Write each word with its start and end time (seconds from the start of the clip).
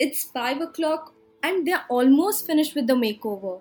It's 0.00 0.22
5 0.24 0.60
o'clock 0.60 1.12
and 1.42 1.66
they're 1.66 1.84
almost 1.88 2.46
finished 2.46 2.76
with 2.76 2.86
the 2.86 2.94
makeover. 2.94 3.60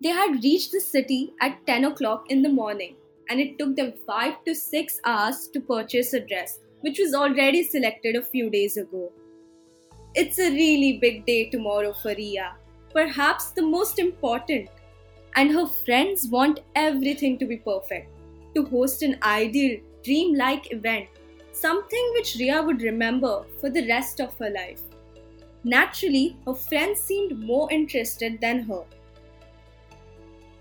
They 0.00 0.10
had 0.10 0.44
reached 0.44 0.70
the 0.70 0.80
city 0.80 1.32
at 1.40 1.66
10 1.66 1.86
o'clock 1.86 2.30
in 2.30 2.42
the 2.42 2.48
morning 2.48 2.94
and 3.28 3.40
it 3.40 3.58
took 3.58 3.74
them 3.74 3.92
5 4.06 4.44
to 4.44 4.54
6 4.54 5.00
hours 5.04 5.48
to 5.48 5.60
purchase 5.60 6.12
a 6.12 6.20
dress, 6.20 6.60
which 6.82 7.00
was 7.00 7.12
already 7.12 7.64
selected 7.64 8.14
a 8.14 8.22
few 8.22 8.50
days 8.50 8.76
ago. 8.76 9.10
It's 10.14 10.38
a 10.38 10.52
really 10.52 10.98
big 10.98 11.26
day 11.26 11.50
tomorrow 11.50 11.92
for 11.92 12.14
Riya, 12.14 12.54
perhaps 12.92 13.50
the 13.50 13.62
most 13.62 13.98
important, 13.98 14.68
and 15.34 15.50
her 15.50 15.66
friends 15.66 16.28
want 16.28 16.60
everything 16.76 17.36
to 17.38 17.46
be 17.46 17.56
perfect 17.56 18.10
to 18.54 18.64
host 18.66 19.02
an 19.02 19.18
ideal, 19.24 19.80
dream-like 20.04 20.72
event, 20.72 21.08
something 21.50 22.12
which 22.14 22.36
Riya 22.36 22.62
would 22.62 22.82
remember 22.82 23.44
for 23.60 23.70
the 23.70 23.88
rest 23.88 24.20
of 24.20 24.38
her 24.38 24.50
life. 24.50 24.82
Naturally, 25.64 26.36
her 26.46 26.54
friends 26.54 27.00
seemed 27.00 27.38
more 27.38 27.72
interested 27.72 28.38
than 28.40 28.60
her. 28.64 28.84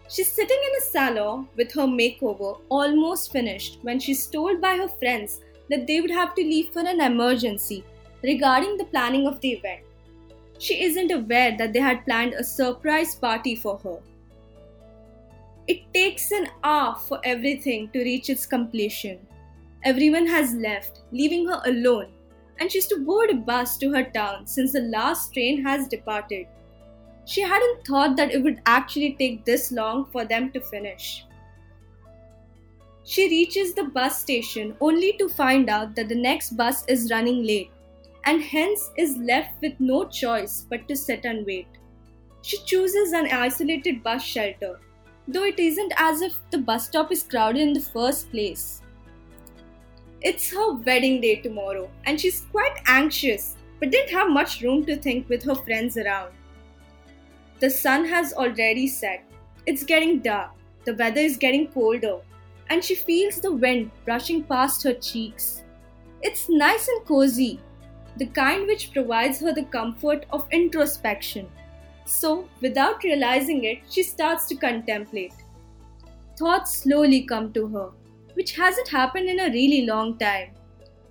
She's 0.10 0.32
sitting 0.32 0.58
in 0.58 0.78
a 0.78 0.82
salon 0.82 1.48
with 1.56 1.74
her 1.74 1.88
makeover 1.88 2.62
almost 2.70 3.32
finished 3.32 3.80
when 3.82 4.00
she's 4.00 4.28
told 4.28 4.62
by 4.62 4.78
her 4.78 4.88
friends 4.88 5.42
that 5.70 5.88
they 5.88 6.00
would 6.02 6.12
have 6.12 6.34
to 6.36 6.42
leave 6.42 6.72
for 6.72 6.80
an 6.80 7.02
emergency 7.02 7.84
regarding 8.22 8.78
the 8.78 8.86
planning 8.86 9.28
of 9.28 9.42
the 9.42 9.52
event. 9.52 9.82
She 10.60 10.84
isn't 10.84 11.12
aware 11.12 11.58
that 11.58 11.74
they 11.74 11.80
had 11.80 12.06
planned 12.06 12.34
a 12.34 12.44
surprise 12.44 13.16
party 13.16 13.56
for 13.56 13.78
her. 13.80 14.00
It 15.68 15.94
takes 15.94 16.32
an 16.32 16.48
hour 16.64 16.96
for 16.96 17.20
everything 17.24 17.90
to 17.90 18.00
reach 18.00 18.30
its 18.30 18.46
completion. 18.46 19.20
Everyone 19.84 20.28
has 20.28 20.54
left, 20.54 21.02
leaving 21.12 21.48
her 21.48 21.62
alone, 21.66 22.08
and 22.60 22.72
she's 22.72 22.88
to 22.88 23.00
board 23.00 23.30
a 23.30 23.36
bus 23.36 23.78
to 23.78 23.92
her 23.94 24.04
town 24.04 24.48
since 24.48 24.74
the 24.74 24.82
last 24.82 25.34
train 25.34 25.64
has 25.64 25.88
departed. 25.88 26.48
She 27.26 27.42
hadn't 27.42 27.86
thought 27.86 28.16
that 28.18 28.32
it 28.32 28.44
would 28.44 28.62
actually 28.66 29.16
take 29.18 29.46
this 29.46 29.72
long 29.72 30.06
for 30.12 30.26
them 30.26 30.52
to 30.52 30.60
finish. 30.62 31.26
She 33.06 33.28
reaches 33.28 33.74
the 33.74 33.86
bus 33.86 34.22
station 34.22 34.76
only 34.80 35.14
to 35.14 35.28
find 35.30 35.70
out 35.70 35.96
that 35.96 36.10
the 36.10 36.16
next 36.16 36.52
bus 36.52 36.86
is 36.88 37.12
running 37.12 37.44
late 37.44 37.72
and 38.26 38.42
hence 38.42 38.92
is 38.98 39.18
left 39.18 39.62
with 39.62 39.74
no 39.80 40.06
choice 40.06 40.66
but 40.70 40.88
to 40.88 40.96
sit 40.96 41.26
and 41.26 41.46
wait. 41.46 41.68
She 42.42 42.58
chooses 42.66 43.12
an 43.12 43.28
isolated 43.32 44.04
bus 44.04 44.24
shelter 44.24 44.80
though 45.28 45.44
it 45.44 45.60
isn't 45.60 45.94
as 45.98 46.22
if 46.22 46.36
the 46.52 46.58
bus 46.58 46.88
stop 46.88 47.12
is 47.12 47.24
crowded 47.24 47.62
in 47.62 47.74
the 47.74 47.80
first 47.80 48.30
place. 48.32 48.82
It's 50.24 50.50
her 50.52 50.76
wedding 50.76 51.20
day 51.20 51.36
tomorrow, 51.36 51.90
and 52.06 52.20
she's 52.20 52.46
quite 52.50 52.80
anxious, 52.86 53.58
but 53.80 53.92
didn't 53.92 54.12
have 54.12 54.30
much 54.30 54.62
room 54.62 54.86
to 54.86 54.96
think 54.96 55.28
with 55.28 55.44
her 55.44 55.56
friends 55.56 55.98
around. 55.98 56.32
The 57.60 57.70
sun 57.70 58.06
has 58.06 58.32
already 58.32 58.88
set. 58.88 59.26
It's 59.66 59.84
getting 59.84 60.20
dark, 60.20 60.52
the 60.86 60.96
weather 60.96 61.20
is 61.20 61.36
getting 61.36 61.68
colder, 61.68 62.20
and 62.70 62.82
she 62.82 62.96
feels 62.96 63.42
the 63.42 63.52
wind 63.52 63.92
brushing 64.06 64.44
past 64.44 64.82
her 64.84 64.94
cheeks. 64.94 65.64
It's 66.22 66.48
nice 66.48 66.88
and 66.88 67.06
cozy, 67.06 67.60
the 68.16 68.28
kind 68.28 68.66
which 68.66 68.94
provides 68.94 69.42
her 69.42 69.54
the 69.54 69.66
comfort 69.66 70.26
of 70.32 70.48
introspection. 70.52 71.50
So, 72.06 72.48
without 72.62 73.04
realizing 73.04 73.66
it, 73.66 73.80
she 73.90 74.04
starts 74.04 74.48
to 74.48 74.56
contemplate. 74.56 75.34
Thoughts 76.40 76.78
slowly 76.78 77.24
come 77.24 77.52
to 77.52 77.68
her, 77.68 77.90
which 78.34 78.56
hasn't 78.56 78.88
happened 78.88 79.28
in 79.28 79.40
a 79.40 79.52
really 79.52 79.86
long 79.86 80.18
time. 80.18 80.52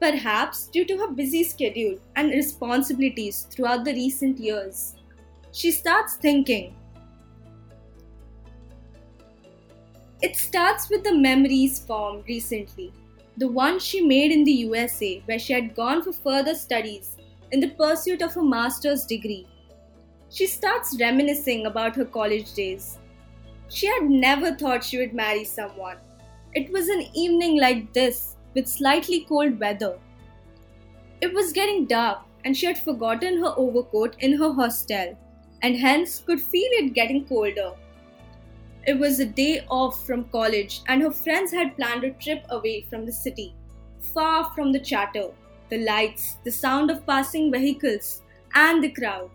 Perhaps 0.01 0.67
due 0.69 0.85
to 0.85 0.97
her 0.99 1.13
busy 1.13 1.45
schedule 1.45 1.99
and 2.17 2.31
responsibilities 2.31 3.47
throughout 3.51 3.85
the 3.85 3.93
recent 3.93 4.39
years. 4.39 4.95
She 5.53 5.71
starts 5.71 6.17
thinking. 6.17 6.75
It 10.21 10.37
starts 10.37 10.89
with 10.89 11.05
the 11.05 11.15
memories 11.15 11.81
formed 11.81 12.25
recently, 12.29 12.93
the 13.37 13.49
one 13.49 13.79
she 13.79 14.01
made 14.01 14.33
in 14.33 14.45
the 14.45 14.53
USA, 14.53 15.23
where 15.27 15.39
she 15.39 15.53
had 15.53 15.75
gone 15.75 16.03
for 16.03 16.13
further 16.13 16.55
studies 16.55 17.17
in 17.51 17.61
the 17.61 17.71
pursuit 17.71 18.23
of 18.23 18.37
a 18.37 18.43
master's 18.43 19.05
degree 19.05 19.47
she 20.33 20.47
starts 20.47 20.97
reminiscing 20.99 21.67
about 21.67 21.95
her 21.95 22.07
college 22.07 22.55
days. 22.55 22.99
She 23.69 23.87
had 23.87 24.05
never 24.05 24.55
thought 24.55 24.83
she 24.83 24.97
would 24.97 25.13
marry 25.13 25.45
someone. 25.45 25.99
It 26.55 26.71
was 26.71 26.89
an 26.89 27.07
evening 27.15 27.59
like 27.59 27.93
this, 27.93 28.37
with 28.55 28.69
slightly 28.69 29.25
cold 29.29 29.59
weather. 29.59 29.99
It 31.21 31.33
was 31.33 31.53
getting 31.53 31.87
dark, 31.87 32.19
and 32.45 32.57
she 32.57 32.67
had 32.67 32.79
forgotten 32.79 33.39
her 33.39 33.55
overcoat 33.57 34.17
in 34.21 34.39
her 34.39 34.53
hostel, 34.53 35.19
and 35.63 35.77
hence 35.77 36.21
could 36.21 36.41
feel 36.41 36.71
it 36.73 36.95
getting 36.95 37.25
colder. 37.25 37.73
It 38.87 38.99
was 38.99 39.21
a 39.21 39.25
day 39.25 39.65
off 39.71 40.05
from 40.07 40.25
college, 40.25 40.83
and 40.89 41.03
her 41.03 41.11
friends 41.11 41.53
had 41.53 41.77
planned 41.77 42.05
a 42.05 42.11
trip 42.11 42.45
away 42.51 42.83
from 42.83 43.07
the 43.07 43.13
city, 43.13 43.55
far 43.99 44.51
from 44.55 44.73
the 44.73 44.81
chatter, 44.81 45.29
the 45.71 45.79
lights, 45.79 46.39
the 46.45 46.51
sound 46.51 46.91
of 46.91 47.07
passing 47.07 47.51
vehicles, 47.51 48.23
and 48.55 48.85
the 48.85 48.91
crowd 48.91 49.31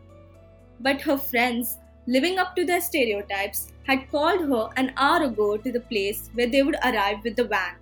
but 0.80 1.02
her 1.02 1.18
friends, 1.18 1.78
living 2.08 2.40
up 2.40 2.56
to 2.56 2.66
their 2.66 2.82
stereotypes, 2.82 3.74
had 3.86 4.10
called 4.10 4.42
her 4.42 4.70
an 4.78 4.94
hour 4.98 5.24
ago 5.24 5.58
to 5.58 5.72
the 5.72 5.82
place 5.82 6.30
where 6.34 6.50
they 6.50 6.64
would 6.64 6.78
arrive 6.84 7.18
with 7.24 7.36
the 7.36 7.44
van. 7.44 7.76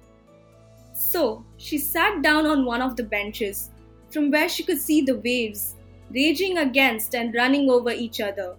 So 0.93 1.45
she 1.57 1.77
sat 1.77 2.21
down 2.21 2.45
on 2.45 2.65
one 2.65 2.81
of 2.81 2.95
the 2.95 3.03
benches, 3.03 3.69
from 4.09 4.31
where 4.31 4.49
she 4.49 4.63
could 4.63 4.79
see 4.79 5.01
the 5.01 5.17
waves 5.17 5.75
raging 6.13 6.57
against 6.57 7.15
and 7.15 7.33
running 7.33 7.69
over 7.69 7.91
each 7.91 8.21
other, 8.21 8.55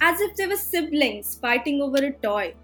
as 0.00 0.20
if 0.20 0.36
they 0.36 0.46
were 0.46 0.56
siblings 0.56 1.36
fighting 1.36 1.80
over 1.82 2.04
a 2.04 2.12
toy. 2.12 2.54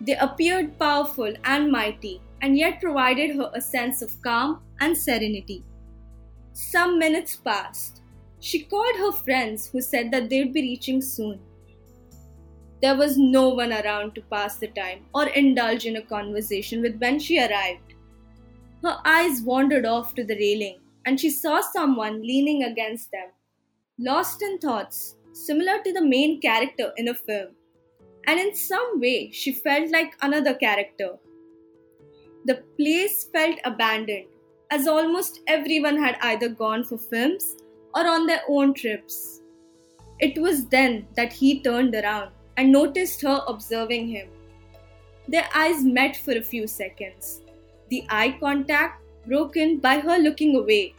They 0.00 0.16
appeared 0.16 0.78
powerful 0.78 1.32
and 1.44 1.70
mighty, 1.70 2.20
and 2.42 2.58
yet 2.58 2.80
provided 2.80 3.36
her 3.36 3.50
a 3.54 3.60
sense 3.60 4.02
of 4.02 4.20
calm 4.22 4.60
and 4.80 4.96
serenity. 4.96 5.64
Some 6.52 6.98
minutes 6.98 7.36
passed. 7.36 8.02
She 8.44 8.64
called 8.64 8.96
her 8.96 9.10
friends 9.10 9.70
who 9.70 9.80
said 9.80 10.10
that 10.10 10.28
they'd 10.28 10.52
be 10.52 10.60
reaching 10.60 11.00
soon. 11.00 11.40
There 12.82 12.94
was 12.94 13.16
no 13.16 13.48
one 13.48 13.72
around 13.72 14.14
to 14.14 14.20
pass 14.20 14.56
the 14.56 14.66
time 14.68 15.06
or 15.14 15.28
indulge 15.28 15.86
in 15.86 15.96
a 15.96 16.02
conversation 16.02 16.82
with 16.82 16.98
when 17.00 17.18
she 17.18 17.38
arrived. 17.38 17.94
Her 18.82 18.98
eyes 19.06 19.40
wandered 19.40 19.86
off 19.86 20.14
to 20.16 20.24
the 20.24 20.36
railing 20.36 20.80
and 21.06 21.18
she 21.18 21.30
saw 21.30 21.62
someone 21.62 22.20
leaning 22.20 22.64
against 22.64 23.10
them, 23.12 23.28
lost 23.98 24.42
in 24.42 24.58
thoughts 24.58 25.16
similar 25.32 25.82
to 25.82 25.94
the 25.94 26.04
main 26.04 26.38
character 26.42 26.92
in 26.98 27.08
a 27.08 27.14
film. 27.14 27.48
And 28.26 28.38
in 28.38 28.54
some 28.54 29.00
way, 29.00 29.30
she 29.30 29.52
felt 29.52 29.90
like 29.90 30.18
another 30.20 30.52
character. 30.52 31.12
The 32.44 32.62
place 32.76 33.24
felt 33.24 33.58
abandoned, 33.64 34.26
as 34.70 34.86
almost 34.86 35.40
everyone 35.46 35.96
had 35.96 36.18
either 36.20 36.50
gone 36.50 36.84
for 36.84 36.98
films 36.98 37.56
or 37.94 38.06
on 38.06 38.26
their 38.26 38.42
own 38.48 38.74
trips. 38.74 39.40
It 40.20 40.38
was 40.40 40.66
then 40.66 41.06
that 41.16 41.32
he 41.32 41.60
turned 41.60 41.94
around 41.94 42.30
and 42.56 42.70
noticed 42.70 43.22
her 43.22 43.42
observing 43.46 44.08
him. 44.08 44.28
Their 45.28 45.48
eyes 45.54 45.84
met 45.84 46.16
for 46.16 46.32
a 46.32 46.42
few 46.42 46.66
seconds, 46.66 47.40
the 47.88 48.04
eye 48.10 48.36
contact 48.40 49.02
broken 49.26 49.78
by 49.78 49.98
her 49.98 50.18
looking 50.18 50.56
away. 50.56 50.94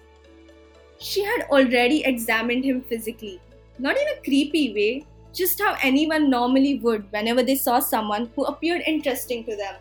She 0.98 1.24
had 1.24 1.44
already 1.50 2.04
examined 2.04 2.64
him 2.66 2.82
physically, 2.82 3.40
not 3.78 3.98
in 3.98 4.08
a 4.08 4.22
creepy 4.24 4.74
way, 4.74 5.06
just 5.34 5.62
how 5.62 5.76
anyone 5.84 6.30
normally 6.30 6.80
would 6.80 7.12
whenever 7.12 7.44
they 7.44 7.56
saw 7.56 7.80
someone 7.80 8.32
who 8.36 8.46
appeared 8.46 8.82
interesting 8.88 9.44
to 9.44 9.56
them. 9.56 9.76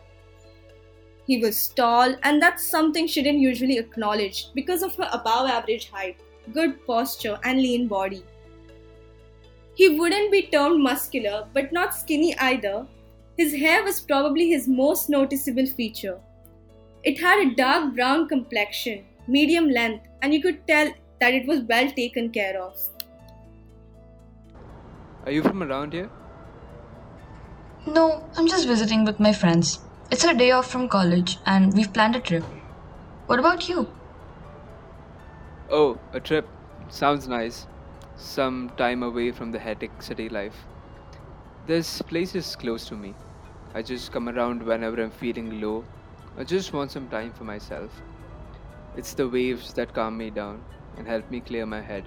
He 1.26 1.38
was 1.38 1.68
tall, 1.68 2.14
and 2.22 2.42
that's 2.42 2.68
something 2.68 3.06
she 3.06 3.22
didn't 3.22 3.40
usually 3.40 3.78
acknowledge 3.78 4.48
because 4.52 4.82
of 4.82 4.94
her 4.96 5.08
above 5.12 5.48
average 5.48 5.90
height 5.90 6.18
good 6.52 6.86
posture, 6.86 7.38
and 7.44 7.58
lean 7.58 7.88
body. 7.88 8.24
He 9.74 9.98
wouldn't 9.98 10.30
be 10.30 10.42
termed 10.42 10.82
muscular, 10.82 11.46
but 11.52 11.72
not 11.72 11.94
skinny 11.94 12.36
either. 12.38 12.86
His 13.36 13.54
hair 13.54 13.82
was 13.82 14.00
probably 14.00 14.48
his 14.50 14.68
most 14.68 15.08
noticeable 15.08 15.66
feature. 15.66 16.20
It 17.02 17.20
had 17.20 17.40
a 17.40 17.54
dark 17.54 17.94
brown 17.94 18.28
complexion, 18.28 19.04
medium 19.26 19.68
length, 19.68 20.06
and 20.22 20.32
you 20.32 20.40
could 20.40 20.66
tell 20.66 20.92
that 21.20 21.34
it 21.34 21.46
was 21.46 21.60
well 21.62 21.90
taken 21.90 22.30
care 22.30 22.62
of. 22.62 22.78
Are 25.26 25.32
you 25.32 25.42
from 25.42 25.62
around 25.62 25.92
here? 25.92 26.10
No, 27.86 28.24
I'm 28.36 28.46
just 28.46 28.66
visiting 28.66 29.04
with 29.04 29.18
my 29.18 29.32
friends. 29.32 29.80
It's 30.10 30.24
our 30.24 30.34
day 30.34 30.52
off 30.52 30.70
from 30.70 30.88
college, 30.88 31.38
and 31.46 31.74
we've 31.74 31.92
planned 31.92 32.14
a 32.16 32.20
trip. 32.20 32.44
What 33.26 33.38
about 33.38 33.68
you? 33.68 33.88
Oh, 35.70 35.98
a 36.12 36.20
trip. 36.20 36.48
Sounds 36.88 37.28
nice. 37.28 37.66
Some 38.16 38.70
time 38.76 39.02
away 39.02 39.32
from 39.32 39.52
the 39.52 39.58
hectic 39.58 40.02
city 40.02 40.28
life. 40.28 40.56
This 41.66 42.02
place 42.02 42.34
is 42.34 42.56
close 42.56 42.86
to 42.88 42.94
me. 42.94 43.14
I 43.74 43.82
just 43.82 44.12
come 44.12 44.28
around 44.28 44.62
whenever 44.62 45.02
I'm 45.02 45.10
feeling 45.10 45.60
low 45.60 45.84
I 46.36 46.42
just 46.42 46.72
want 46.72 46.90
some 46.90 47.08
time 47.08 47.32
for 47.32 47.44
myself. 47.44 48.02
It's 48.96 49.14
the 49.14 49.28
waves 49.28 49.72
that 49.74 49.94
calm 49.94 50.16
me 50.18 50.30
down 50.30 50.64
and 50.96 51.06
help 51.06 51.30
me 51.30 51.40
clear 51.40 51.64
my 51.64 51.80
head. 51.80 52.04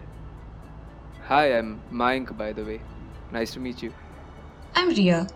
Hi, 1.28 1.58
I'm 1.58 1.82
Mayank, 1.92 2.38
by 2.38 2.52
the 2.52 2.66
way. 2.66 2.82
Nice 3.32 3.54
to 3.54 3.62
meet 3.62 3.82
you. 3.82 3.94
I'm 4.76 4.90
Riya. 4.90 5.28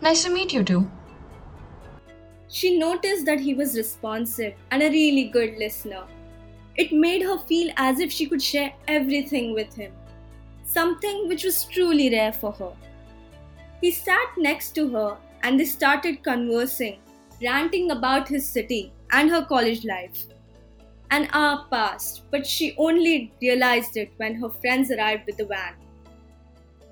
Nice 0.00 0.22
to 0.24 0.30
meet 0.30 0.52
you 0.52 0.62
too. 0.62 0.88
She 2.46 2.78
noticed 2.78 3.26
that 3.26 3.40
he 3.40 3.54
was 3.54 3.76
responsive 3.76 4.54
and 4.70 4.80
a 4.80 4.90
really 4.90 5.24
good 5.24 5.56
listener. 5.58 6.04
It 6.76 6.92
made 6.92 7.22
her 7.22 7.38
feel 7.38 7.72
as 7.76 8.00
if 8.00 8.12
she 8.12 8.26
could 8.26 8.42
share 8.42 8.72
everything 8.86 9.54
with 9.54 9.74
him, 9.74 9.92
something 10.64 11.26
which 11.28 11.44
was 11.44 11.64
truly 11.64 12.10
rare 12.10 12.32
for 12.32 12.52
her. 12.52 12.72
He 13.80 13.90
sat 13.90 14.28
next 14.36 14.74
to 14.74 14.88
her 14.90 15.16
and 15.42 15.58
they 15.58 15.64
started 15.64 16.22
conversing, 16.22 16.98
ranting 17.42 17.90
about 17.90 18.28
his 18.28 18.46
city 18.46 18.92
and 19.12 19.30
her 19.30 19.44
college 19.44 19.84
life. 19.84 20.26
An 21.10 21.28
hour 21.32 21.64
passed, 21.70 22.22
but 22.30 22.46
she 22.46 22.74
only 22.78 23.32
realized 23.40 23.96
it 23.96 24.12
when 24.16 24.34
her 24.34 24.48
friends 24.48 24.90
arrived 24.90 25.26
with 25.26 25.36
the 25.36 25.46
van. 25.46 25.74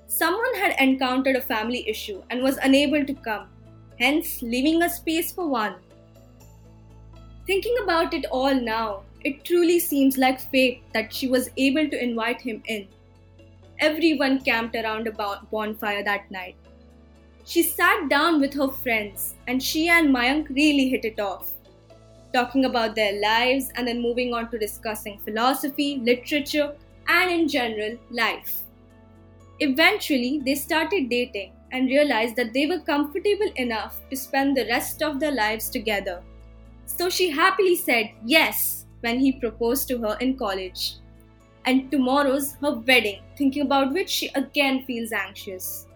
Someone 0.07 0.55
had 0.55 0.75
encountered 0.79 1.35
a 1.35 1.41
family 1.41 1.87
issue 1.89 2.23
and 2.29 2.41
was 2.41 2.57
unable 2.57 3.05
to 3.05 3.13
come, 3.13 3.49
hence, 3.99 4.41
leaving 4.41 4.81
a 4.81 4.89
space 4.89 5.33
for 5.33 5.47
one. 5.47 5.75
Thinking 7.45 7.75
about 7.83 8.13
it 8.13 8.25
all 8.31 8.55
now, 8.55 9.03
it 9.25 9.43
truly 9.43 9.79
seems 9.79 10.17
like 10.19 10.39
fate 10.39 10.83
that 10.93 11.11
she 11.11 11.27
was 11.27 11.49
able 11.57 11.89
to 11.89 12.01
invite 12.01 12.39
him 12.39 12.61
in. 12.67 12.87
Everyone 13.79 14.39
camped 14.39 14.75
around 14.75 15.07
a 15.07 15.39
bonfire 15.51 16.03
that 16.03 16.29
night. 16.29 16.55
She 17.43 17.63
sat 17.63 18.07
down 18.07 18.39
with 18.39 18.53
her 18.53 18.69
friends, 18.69 19.33
and 19.47 19.61
she 19.61 19.89
and 19.89 20.15
Mayank 20.15 20.49
really 20.49 20.89
hit 20.89 21.05
it 21.05 21.19
off, 21.19 21.53
talking 22.33 22.65
about 22.65 22.93
their 22.93 23.19
lives 23.19 23.71
and 23.75 23.87
then 23.87 24.01
moving 24.01 24.31
on 24.33 24.51
to 24.51 24.59
discussing 24.59 25.19
philosophy, 25.25 25.99
literature, 26.03 26.75
and 27.07 27.31
in 27.31 27.47
general, 27.47 27.97
life. 28.11 28.61
Eventually, 29.59 30.41
they 30.45 30.55
started 30.55 31.09
dating 31.09 31.51
and 31.71 31.87
realized 31.87 32.35
that 32.35 32.53
they 32.53 32.67
were 32.67 32.79
comfortable 32.79 33.51
enough 33.55 33.99
to 34.11 34.15
spend 34.15 34.55
the 34.55 34.67
rest 34.67 35.01
of 35.01 35.19
their 35.19 35.31
lives 35.31 35.69
together. 35.69 36.21
So 36.85 37.09
she 37.09 37.29
happily 37.31 37.75
said 37.75 38.11
yes 38.23 38.74
when 39.05 39.19
he 39.19 39.31
proposed 39.31 39.87
to 39.89 39.97
her 39.99 40.17
in 40.19 40.37
college. 40.37 40.95
And 41.65 41.91
tomorrow's 41.91 42.53
her 42.61 42.71
wedding, 42.73 43.21
thinking 43.37 43.63
about 43.63 43.93
which 43.93 44.09
she 44.09 44.29
again 44.35 44.83
feels 44.85 45.11
anxious. 45.11 45.87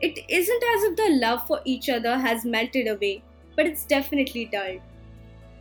It 0.00 0.18
isn't 0.28 0.64
as 0.74 0.84
if 0.84 0.96
the 0.96 1.18
love 1.20 1.46
for 1.46 1.60
each 1.64 1.88
other 1.90 2.18
has 2.18 2.44
melted 2.44 2.88
away, 2.88 3.22
but 3.56 3.66
it's 3.66 3.84
definitely 3.84 4.46
dulled. 4.46 4.80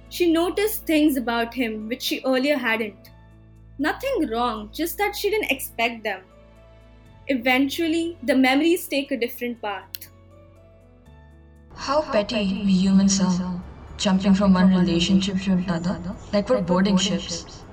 She 0.09 0.31
noticed 0.31 0.85
things 0.85 1.17
about 1.17 1.53
him 1.53 1.87
which 1.89 2.01
she 2.01 2.21
earlier 2.25 2.57
hadn't. 2.57 3.11
Nothing 3.77 4.27
wrong, 4.29 4.69
just 4.73 4.97
that 4.97 5.15
she 5.15 5.29
didn't 5.29 5.51
expect 5.51 6.03
them. 6.03 6.21
Eventually, 7.27 8.17
the 8.23 8.35
memories 8.35 8.87
take 8.87 9.11
a 9.11 9.17
different 9.17 9.61
path. 9.61 10.09
How 11.75 12.01
petty 12.01 12.63
we 12.65 12.71
humans 12.71 13.19
are, 13.21 13.58
jumping 13.99 14.33
from 14.33 14.53
one 14.53 14.73
relationship 14.73 15.41
to 15.41 15.51
another, 15.51 15.99
like 16.31 16.49
we're 16.49 16.61
boarding 16.61 16.97
ships, 16.97 17.63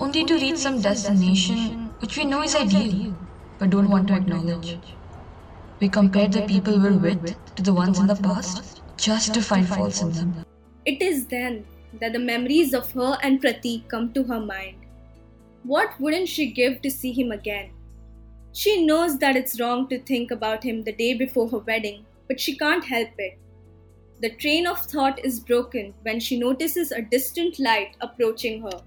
only 0.00 0.24
to 0.24 0.34
reach 0.34 0.56
some 0.56 0.80
destination 0.80 1.90
which 2.00 2.16
we 2.16 2.24
know 2.24 2.42
is 2.42 2.56
ideal, 2.56 3.14
but 3.58 3.70
don't 3.70 3.90
want 3.90 4.08
to 4.08 4.14
acknowledge. 4.14 4.78
We 5.78 5.90
compare 5.90 6.28
the 6.28 6.46
people 6.46 6.80
we're 6.80 6.96
with 6.96 7.36
to 7.56 7.62
the 7.62 7.74
ones 7.74 7.98
in 7.98 8.06
the 8.06 8.16
past 8.16 8.80
just 8.96 9.34
to 9.34 9.42
find 9.42 9.68
faults 9.68 10.00
in 10.00 10.12
them. 10.12 10.34
It 10.86 11.02
is 11.02 11.26
then 11.26 11.66
that 12.00 12.14
the 12.14 12.18
memories 12.18 12.72
of 12.72 12.90
her 12.92 13.18
and 13.22 13.42
Prateek 13.42 13.86
come 13.88 14.12
to 14.14 14.24
her 14.24 14.40
mind. 14.40 14.78
What 15.64 16.00
wouldn't 16.00 16.28
she 16.28 16.52
give 16.52 16.80
to 16.82 16.90
see 16.90 17.12
him 17.12 17.32
again? 17.32 17.70
She 18.52 18.86
knows 18.86 19.18
that 19.18 19.36
it's 19.36 19.60
wrong 19.60 19.88
to 19.88 19.98
think 19.98 20.30
about 20.30 20.62
him 20.64 20.84
the 20.84 20.92
day 20.92 21.12
before 21.12 21.50
her 21.50 21.58
wedding, 21.58 22.06
but 22.28 22.40
she 22.40 22.56
can't 22.56 22.84
help 22.84 23.10
it. 23.18 23.38
The 24.22 24.30
train 24.30 24.66
of 24.66 24.80
thought 24.80 25.22
is 25.22 25.40
broken 25.40 25.92
when 26.02 26.20
she 26.20 26.38
notices 26.38 26.90
a 26.90 27.02
distant 27.02 27.58
light 27.58 27.96
approaching 28.00 28.62
her. 28.62 28.80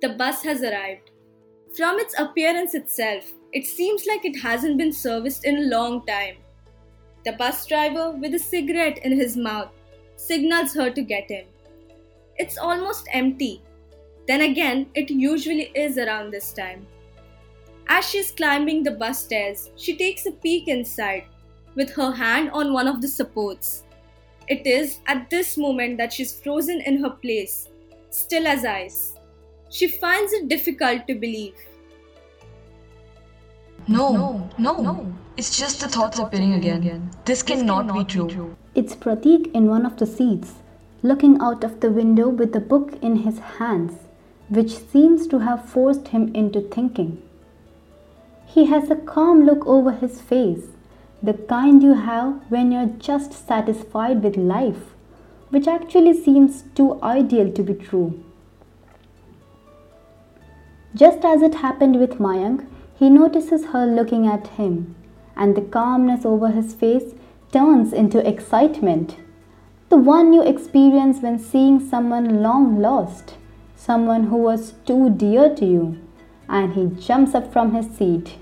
The 0.00 0.14
bus 0.18 0.42
has 0.42 0.62
arrived. 0.62 1.10
From 1.76 1.98
its 1.98 2.18
appearance 2.18 2.74
itself, 2.74 3.30
it 3.52 3.66
seems 3.66 4.06
like 4.06 4.24
it 4.24 4.38
hasn't 4.40 4.78
been 4.78 4.92
serviced 4.92 5.44
in 5.44 5.56
a 5.56 5.68
long 5.68 6.06
time. 6.06 6.36
The 7.26 7.32
bus 7.32 7.66
driver, 7.66 8.10
with 8.10 8.34
a 8.34 8.38
cigarette 8.38 8.98
in 8.98 9.12
his 9.12 9.36
mouth, 9.36 9.70
signals 10.16 10.72
her 10.74 10.90
to 10.90 11.02
get 11.02 11.30
in. 11.30 11.44
It's 12.36 12.58
almost 12.58 13.08
empty. 13.12 13.62
Then 14.26 14.40
again, 14.40 14.86
it 14.94 15.10
usually 15.10 15.70
is 15.74 15.98
around 15.98 16.30
this 16.30 16.52
time. 16.52 16.86
As 17.88 18.08
she's 18.08 18.30
climbing 18.30 18.82
the 18.82 18.92
bus 18.92 19.24
stairs, 19.24 19.70
she 19.76 19.96
takes 19.96 20.26
a 20.26 20.32
peek 20.32 20.68
inside 20.68 21.24
with 21.74 21.90
her 21.94 22.10
hand 22.10 22.50
on 22.52 22.72
one 22.72 22.88
of 22.88 23.02
the 23.02 23.08
supports. 23.08 23.84
It 24.48 24.66
is 24.66 24.98
at 25.06 25.28
this 25.30 25.56
moment 25.58 25.98
that 25.98 26.12
she's 26.12 26.38
frozen 26.40 26.80
in 26.80 27.02
her 27.02 27.10
place, 27.10 27.68
still 28.10 28.46
as 28.46 28.64
ice. 28.64 29.14
She 29.70 29.88
finds 29.88 30.32
it 30.32 30.48
difficult 30.48 31.06
to 31.08 31.14
believe. 31.14 31.54
No, 33.86 34.12
no, 34.12 34.50
no, 34.56 34.80
no. 34.80 35.14
It's 35.36 35.58
just 35.58 35.80
the 35.80 35.88
thoughts 35.88 36.18
appearing 36.18 36.54
again. 36.54 37.10
This 37.24 37.42
cannot 37.42 37.92
be 37.92 38.04
true. 38.04 38.56
It's 38.74 38.94
Prateek 38.94 39.52
in 39.52 39.66
one 39.66 39.84
of 39.84 39.96
the 39.98 40.06
seats, 40.06 40.54
looking 41.04 41.38
out 41.38 41.62
of 41.62 41.80
the 41.80 41.90
window 41.90 42.28
with 42.30 42.56
a 42.56 42.60
book 42.60 42.94
in 43.02 43.16
his 43.16 43.38
hands, 43.58 43.92
which 44.48 44.78
seems 44.78 45.26
to 45.26 45.40
have 45.40 45.68
forced 45.68 46.08
him 46.08 46.34
into 46.34 46.62
thinking. 46.62 47.22
He 48.46 48.64
has 48.66 48.90
a 48.90 48.96
calm 48.96 49.44
look 49.44 49.66
over 49.66 49.92
his 49.92 50.22
face, 50.22 50.68
the 51.22 51.34
kind 51.34 51.82
you 51.82 51.92
have 51.92 52.40
when 52.48 52.72
you're 52.72 52.94
just 52.98 53.34
satisfied 53.46 54.22
with 54.22 54.38
life, 54.38 54.94
which 55.50 55.68
actually 55.68 56.14
seems 56.14 56.64
too 56.74 56.98
ideal 57.02 57.52
to 57.52 57.62
be 57.62 57.74
true. 57.74 58.24
Just 60.94 61.22
as 61.24 61.42
it 61.42 61.56
happened 61.56 62.00
with 62.00 62.18
Mayank, 62.18 62.66
he 62.94 63.10
notices 63.10 63.66
her 63.66 63.84
looking 63.84 64.26
at 64.26 64.46
him, 64.56 64.94
and 65.36 65.54
the 65.54 65.68
calmness 65.76 66.24
over 66.24 66.48
his 66.48 66.72
face 66.72 67.14
turns 67.52 67.92
into 67.92 68.26
excitement. 68.26 69.16
The 69.94 70.00
one 70.00 70.32
you 70.32 70.42
experience 70.42 71.20
when 71.20 71.38
seeing 71.38 71.78
someone 71.78 72.42
long 72.42 72.80
lost, 72.80 73.36
someone 73.76 74.24
who 74.24 74.38
was 74.38 74.72
too 74.84 75.08
dear 75.08 75.54
to 75.54 75.64
you, 75.64 76.00
and 76.48 76.72
he 76.72 76.86
jumps 77.00 77.32
up 77.32 77.52
from 77.52 77.72
his 77.72 77.88
seat. 77.96 78.34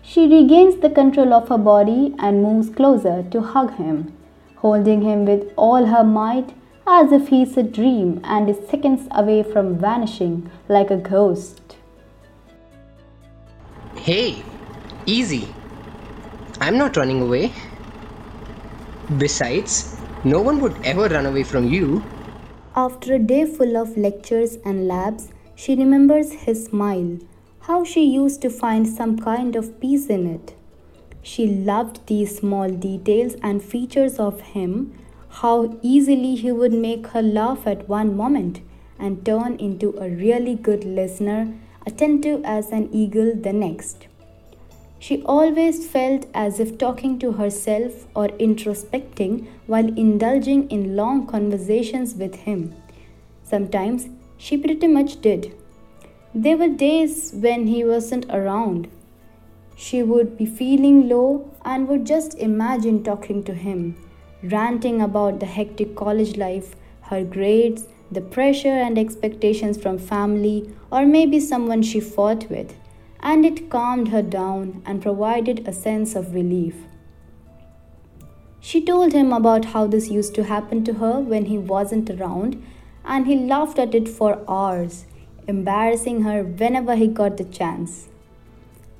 She 0.00 0.22
regains 0.26 0.76
the 0.76 0.88
control 0.88 1.34
of 1.34 1.50
her 1.50 1.58
body 1.58 2.14
and 2.18 2.42
moves 2.42 2.70
closer 2.70 3.22
to 3.32 3.42
hug 3.42 3.76
him, 3.76 4.14
holding 4.56 5.02
him 5.02 5.26
with 5.26 5.52
all 5.56 5.84
her 5.84 6.02
might 6.02 6.54
as 6.86 7.12
if 7.12 7.28
he's 7.28 7.58
a 7.58 7.62
dream 7.62 8.22
and 8.24 8.48
is 8.48 8.66
seconds 8.66 9.06
away 9.10 9.42
from 9.42 9.76
vanishing 9.76 10.50
like 10.68 10.90
a 10.90 10.96
ghost. 10.96 11.76
Hey, 13.96 14.42
easy. 15.04 15.54
I'm 16.62 16.78
not 16.78 16.96
running 16.96 17.20
away. 17.20 17.52
Besides, 19.18 19.93
no 20.24 20.40
one 20.40 20.58
would 20.60 20.74
ever 20.84 21.06
run 21.08 21.26
away 21.26 21.42
from 21.42 21.68
you. 21.68 22.02
After 22.74 23.14
a 23.14 23.18
day 23.18 23.44
full 23.44 23.76
of 23.76 23.96
lectures 23.96 24.56
and 24.64 24.88
labs, 24.88 25.28
she 25.54 25.76
remembers 25.76 26.32
his 26.32 26.64
smile, 26.64 27.18
how 27.60 27.84
she 27.84 28.04
used 28.04 28.40
to 28.42 28.48
find 28.50 28.88
some 28.88 29.18
kind 29.18 29.54
of 29.54 29.78
peace 29.80 30.06
in 30.06 30.26
it. 30.26 30.54
She 31.22 31.46
loved 31.46 32.06
these 32.06 32.38
small 32.38 32.70
details 32.70 33.34
and 33.42 33.62
features 33.62 34.18
of 34.18 34.40
him, 34.40 34.94
how 35.28 35.78
easily 35.82 36.36
he 36.36 36.50
would 36.52 36.72
make 36.72 37.08
her 37.08 37.22
laugh 37.22 37.66
at 37.66 37.88
one 37.88 38.16
moment 38.16 38.60
and 38.98 39.24
turn 39.26 39.56
into 39.56 39.90
a 39.98 40.08
really 40.08 40.54
good 40.54 40.84
listener 40.84 41.54
attentive 41.86 42.42
as 42.44 42.70
an 42.70 42.88
eagle 42.92 43.34
the 43.34 43.52
next. 43.52 44.06
She 45.04 45.20
always 45.24 45.86
felt 45.86 46.24
as 46.32 46.58
if 46.58 46.78
talking 46.78 47.18
to 47.18 47.32
herself 47.32 48.06
or 48.16 48.28
introspecting 48.44 49.46
while 49.66 49.86
indulging 50.02 50.66
in 50.70 50.96
long 50.96 51.26
conversations 51.26 52.14
with 52.14 52.36
him. 52.46 52.74
Sometimes 53.42 54.08
she 54.38 54.56
pretty 54.56 54.86
much 54.86 55.20
did. 55.20 55.52
There 56.34 56.56
were 56.56 56.68
days 56.68 57.32
when 57.34 57.66
he 57.66 57.84
wasn't 57.84 58.24
around. 58.30 58.88
She 59.76 60.02
would 60.02 60.38
be 60.38 60.46
feeling 60.46 61.06
low 61.06 61.50
and 61.66 61.86
would 61.86 62.06
just 62.06 62.38
imagine 62.38 63.04
talking 63.04 63.44
to 63.44 63.52
him, 63.52 63.96
ranting 64.42 65.02
about 65.02 65.38
the 65.38 65.52
hectic 65.58 65.94
college 65.96 66.38
life, 66.38 66.76
her 67.10 67.22
grades, 67.22 67.88
the 68.10 68.22
pressure 68.22 68.78
and 68.86 68.98
expectations 68.98 69.76
from 69.76 69.98
family 69.98 70.74
or 70.90 71.04
maybe 71.04 71.40
someone 71.40 71.82
she 71.82 72.00
fought 72.00 72.48
with, 72.48 72.74
and 73.24 73.46
it 73.46 73.70
calmed 73.70 74.08
her 74.08 74.22
down 74.22 74.82
and 74.84 75.02
provided 75.02 75.66
a 75.66 75.72
sense 75.72 76.14
of 76.14 76.34
relief. 76.34 76.76
She 78.60 78.84
told 78.84 79.12
him 79.12 79.32
about 79.32 79.66
how 79.72 79.86
this 79.86 80.10
used 80.10 80.34
to 80.34 80.44
happen 80.44 80.84
to 80.84 80.94
her 80.94 81.20
when 81.20 81.46
he 81.46 81.56
wasn't 81.58 82.10
around, 82.10 82.62
and 83.04 83.26
he 83.26 83.36
laughed 83.36 83.78
at 83.78 83.94
it 83.94 84.08
for 84.08 84.38
hours, 84.48 85.06
embarrassing 85.48 86.22
her 86.22 86.42
whenever 86.42 86.96
he 86.96 87.06
got 87.06 87.36
the 87.38 87.44
chance. 87.44 88.08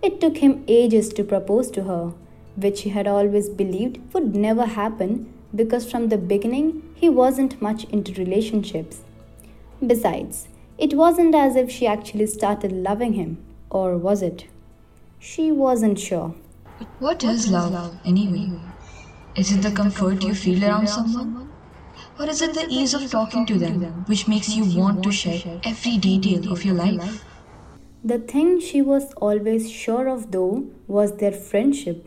It 0.02 0.20
took 0.20 0.38
him 0.38 0.64
ages 0.68 1.08
to 1.14 1.24
propose 1.24 1.70
to 1.72 1.84
her, 1.84 2.12
which 2.56 2.82
he 2.82 2.90
had 2.90 3.06
always 3.06 3.48
believed 3.48 4.00
would 4.12 4.34
never 4.34 4.66
happen 4.66 5.32
because 5.54 5.90
from 5.90 6.08
the 6.08 6.18
beginning 6.18 6.82
he 6.94 7.08
wasn't 7.08 7.60
much 7.62 7.84
into 7.84 8.12
relationships. 8.14 9.00
Besides, 9.86 10.48
it 10.76 10.94
wasn't 10.94 11.34
as 11.34 11.56
if 11.56 11.70
she 11.70 11.86
actually 11.86 12.26
started 12.26 12.72
loving 12.72 13.14
him, 13.14 13.38
or 13.74 13.98
was 13.98 14.22
it? 14.22 14.46
She 15.18 15.50
wasn't 15.50 15.98
sure. 15.98 16.34
What 17.00 17.24
is 17.24 17.50
love, 17.50 17.96
anyway? 18.04 18.48
Is 19.36 19.50
it 19.52 19.62
the 19.62 19.72
comfort 19.72 20.22
you 20.22 20.34
feel 20.34 20.64
around 20.64 20.88
someone? 20.88 21.50
Or 22.18 22.26
is 22.26 22.40
it 22.40 22.54
the 22.54 22.66
ease 22.68 22.94
of 22.94 23.10
talking 23.10 23.44
to 23.46 23.58
them 23.58 24.04
which 24.06 24.28
makes 24.28 24.54
you 24.54 24.64
want 24.78 25.02
to 25.02 25.10
share 25.10 25.60
every 25.64 25.96
detail 25.98 26.52
of 26.52 26.64
your 26.64 26.76
life? 26.76 27.24
The 28.04 28.18
thing 28.18 28.60
she 28.60 28.80
was 28.82 29.12
always 29.14 29.70
sure 29.70 30.08
of, 30.08 30.30
though, 30.30 30.66
was 30.86 31.16
their 31.16 31.32
friendship. 31.32 32.06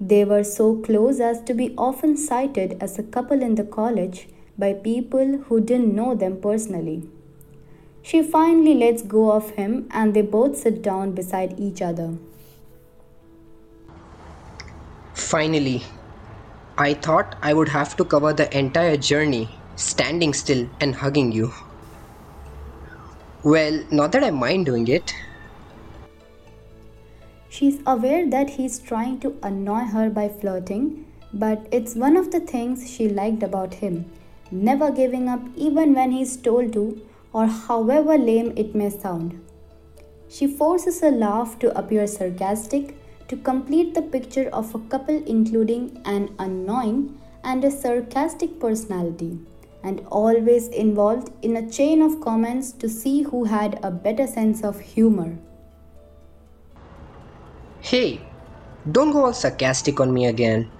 They 0.00 0.24
were 0.24 0.44
so 0.44 0.76
close 0.76 1.20
as 1.20 1.40
to 1.44 1.54
be 1.54 1.72
often 1.78 2.16
cited 2.16 2.76
as 2.82 2.98
a 2.98 3.04
couple 3.04 3.40
in 3.40 3.54
the 3.54 3.64
college 3.64 4.28
by 4.58 4.74
people 4.74 5.38
who 5.46 5.60
didn't 5.60 5.94
know 5.94 6.14
them 6.14 6.40
personally. 6.40 7.08
She 8.04 8.22
finally 8.22 8.74
lets 8.74 9.00
go 9.00 9.32
of 9.32 9.50
him 9.58 9.88
and 9.90 10.12
they 10.12 10.20
both 10.20 10.58
sit 10.58 10.82
down 10.82 11.12
beside 11.12 11.58
each 11.58 11.80
other. 11.80 12.18
Finally, 15.14 15.82
I 16.76 16.92
thought 16.92 17.36
I 17.40 17.54
would 17.54 17.68
have 17.68 17.96
to 17.96 18.04
cover 18.04 18.34
the 18.34 18.46
entire 18.56 18.98
journey 18.98 19.48
standing 19.76 20.34
still 20.34 20.68
and 20.80 20.94
hugging 20.94 21.32
you. 21.32 21.52
Well, 23.42 23.82
not 23.90 24.12
that 24.12 24.22
I 24.22 24.30
mind 24.30 24.66
doing 24.66 24.86
it. 24.88 25.14
She's 27.48 27.80
aware 27.86 28.28
that 28.28 28.50
he's 28.50 28.78
trying 28.80 29.18
to 29.20 29.34
annoy 29.42 29.84
her 29.94 30.10
by 30.10 30.28
flirting, 30.28 31.06
but 31.32 31.66
it's 31.72 31.94
one 31.94 32.18
of 32.18 32.30
the 32.32 32.40
things 32.40 32.90
she 32.90 33.08
liked 33.08 33.42
about 33.42 33.74
him 33.74 34.10
never 34.50 34.90
giving 34.90 35.28
up 35.28 35.40
even 35.56 35.94
when 35.94 36.12
he's 36.12 36.36
told 36.36 36.72
to, 36.74 37.00
or 37.34 37.46
however 37.46 38.16
lame 38.16 38.52
it 38.56 38.74
may 38.74 38.88
sound. 38.88 39.40
She 40.28 40.46
forces 40.46 41.02
a 41.02 41.10
laugh 41.10 41.58
to 41.58 41.76
appear 41.78 42.06
sarcastic 42.06 42.96
to 43.28 43.36
complete 43.36 43.94
the 43.94 44.02
picture 44.02 44.48
of 44.52 44.74
a 44.74 44.78
couple 44.92 45.22
including 45.26 46.00
an 46.04 46.34
annoying 46.38 47.20
and 47.42 47.64
a 47.64 47.70
sarcastic 47.70 48.58
personality, 48.58 49.38
and 49.82 50.00
always 50.10 50.68
involved 50.68 51.30
in 51.42 51.56
a 51.56 51.70
chain 51.70 52.00
of 52.02 52.20
comments 52.20 52.72
to 52.72 52.88
see 52.88 53.22
who 53.22 53.44
had 53.44 53.78
a 53.82 53.90
better 53.90 54.26
sense 54.26 54.62
of 54.64 54.80
humor. 54.80 55.36
Hey, 57.80 58.20
don't 58.90 59.12
go 59.12 59.26
all 59.26 59.34
sarcastic 59.34 60.00
on 60.00 60.14
me 60.14 60.26
again. 60.26 60.70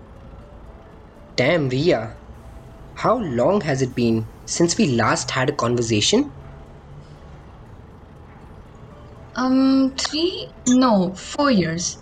Damn, 1.36 1.68
Riya. 1.68 2.14
How 2.94 3.18
long 3.18 3.60
has 3.62 3.82
it 3.82 3.94
been 3.94 4.26
since 4.46 4.78
we 4.78 4.86
last 4.86 5.30
had 5.30 5.50
a 5.50 5.52
conversation? 5.52 6.32
Um, 9.36 9.94
three? 9.98 10.48
No, 10.68 11.14
four 11.14 11.50
years. 11.50 11.98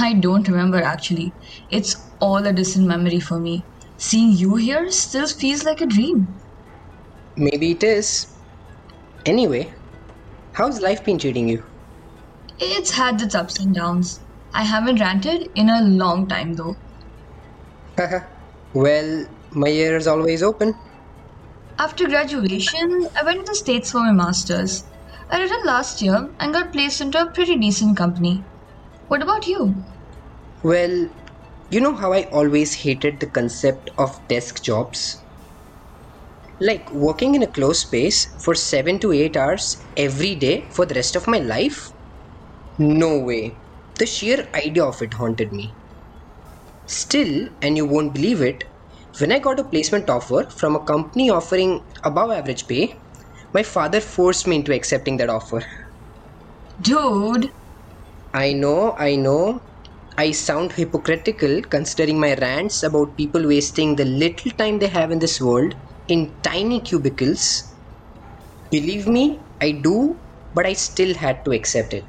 I 0.00 0.14
don't 0.14 0.46
remember 0.48 0.82
actually. 0.82 1.32
It's 1.70 1.96
all 2.20 2.46
a 2.46 2.52
distant 2.52 2.86
memory 2.86 3.20
for 3.20 3.38
me. 3.38 3.64
Seeing 3.96 4.32
you 4.32 4.56
here 4.56 4.90
still 4.90 5.26
feels 5.26 5.64
like 5.64 5.80
a 5.80 5.86
dream. 5.86 6.28
Maybe 7.36 7.72
it 7.72 7.82
is. 7.82 8.26
Anyway, 9.26 9.72
how's 10.52 10.80
life 10.80 11.04
been 11.04 11.18
treating 11.18 11.48
you? 11.48 11.64
It's 12.58 12.90
had 12.90 13.20
its 13.20 13.34
ups 13.34 13.58
and 13.58 13.74
downs. 13.74 14.20
I 14.52 14.62
haven't 14.62 15.00
ranted 15.00 15.50
in 15.54 15.68
a 15.68 15.82
long 15.82 16.28
time 16.28 16.54
though. 16.54 16.76
well, 18.74 19.26
my 19.52 19.68
ear 19.68 19.96
is 19.96 20.06
always 20.06 20.42
open. 20.42 20.74
After 21.78 22.06
graduation, 22.06 23.08
I 23.16 23.24
went 23.24 23.44
to 23.44 23.50
the 23.50 23.54
States 23.56 23.90
for 23.90 23.98
my 23.98 24.12
master's. 24.12 24.84
I 25.28 25.42
returned 25.42 25.66
last 25.66 26.00
year 26.00 26.34
and 26.40 26.52
got 26.54 26.72
placed 26.72 27.00
into 27.02 27.20
a 27.20 27.30
pretty 27.30 27.56
decent 27.58 27.96
company. 27.96 28.46
What 29.08 29.22
about 29.22 29.46
you? 29.46 29.84
Well, 30.62 31.10
you 31.70 31.80
know 31.80 31.94
how 31.94 32.12
I 32.12 32.24
always 32.32 32.74
hated 32.82 33.20
the 33.20 33.30
concept 33.30 33.90
of 33.98 34.26
desk 34.28 34.62
jobs? 34.62 35.24
Like 36.60 36.90
working 36.92 37.36
in 37.36 37.42
a 37.44 37.50
closed 37.52 37.82
space 37.86 38.26
for 38.42 38.54
7 38.56 38.98
to 39.00 39.12
8 39.12 39.36
hours 39.36 39.86
every 39.96 40.34
day 40.34 40.68
for 40.74 40.84
the 40.86 40.94
rest 40.94 41.14
of 41.16 41.28
my 41.28 41.38
life? 41.38 41.92
No 42.78 43.18
way. 43.20 43.62
The 43.98 44.06
sheer 44.06 44.48
idea 44.54 44.84
of 44.84 45.02
it 45.02 45.14
haunted 45.14 45.52
me. 45.52 45.78
Still, 46.86 47.50
and 47.60 47.76
you 47.76 47.84
won't 47.86 48.14
believe 48.14 48.40
it, 48.40 48.64
when 49.20 49.32
I 49.32 49.38
got 49.38 49.60
a 49.60 49.64
placement 49.68 50.08
offer 50.08 50.48
from 50.50 50.76
a 50.76 50.84
company 50.84 51.28
offering 51.28 51.86
above 52.02 52.30
average 52.30 52.66
pay, 52.66 53.03
my 53.54 53.62
father 53.62 54.00
forced 54.00 54.46
me 54.46 54.56
into 54.56 54.74
accepting 54.74 55.16
that 55.18 55.30
offer. 55.30 55.62
Dude, 56.80 57.50
I 58.34 58.52
know, 58.52 58.94
I 58.98 59.16
know. 59.16 59.60
I 60.18 60.32
sound 60.32 60.72
hypocritical 60.72 61.62
considering 61.70 62.20
my 62.20 62.34
rants 62.34 62.82
about 62.82 63.16
people 63.16 63.46
wasting 63.48 63.96
the 63.96 64.04
little 64.04 64.52
time 64.58 64.78
they 64.78 64.88
have 64.88 65.10
in 65.10 65.20
this 65.20 65.40
world 65.40 65.74
in 66.06 66.38
tiny 66.42 66.82
cubicles. 66.82 67.62
Believe 68.70 69.08
me, 69.08 69.46
I 69.58 69.72
do, 69.72 70.20
but 70.52 70.66
I 70.66 70.74
still 70.74 71.14
had 71.14 71.38
to 71.46 71.52
accept 71.52 71.94
it. 71.94 72.04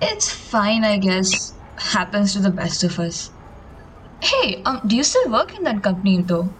it's 0.00 0.30
fine, 0.32 0.84
I 0.84 0.98
guess. 0.98 1.30
Happens 1.78 2.32
to 2.32 2.40
the 2.40 2.50
best 2.50 2.82
of 2.82 2.98
us. 2.98 3.30
Hey, 4.22 4.62
um, 4.64 4.80
do 4.86 4.96
you 4.96 5.04
still 5.04 5.30
work 5.30 5.54
in 5.56 5.64
that 5.64 5.82
company 5.82 6.22
though? 6.26 6.56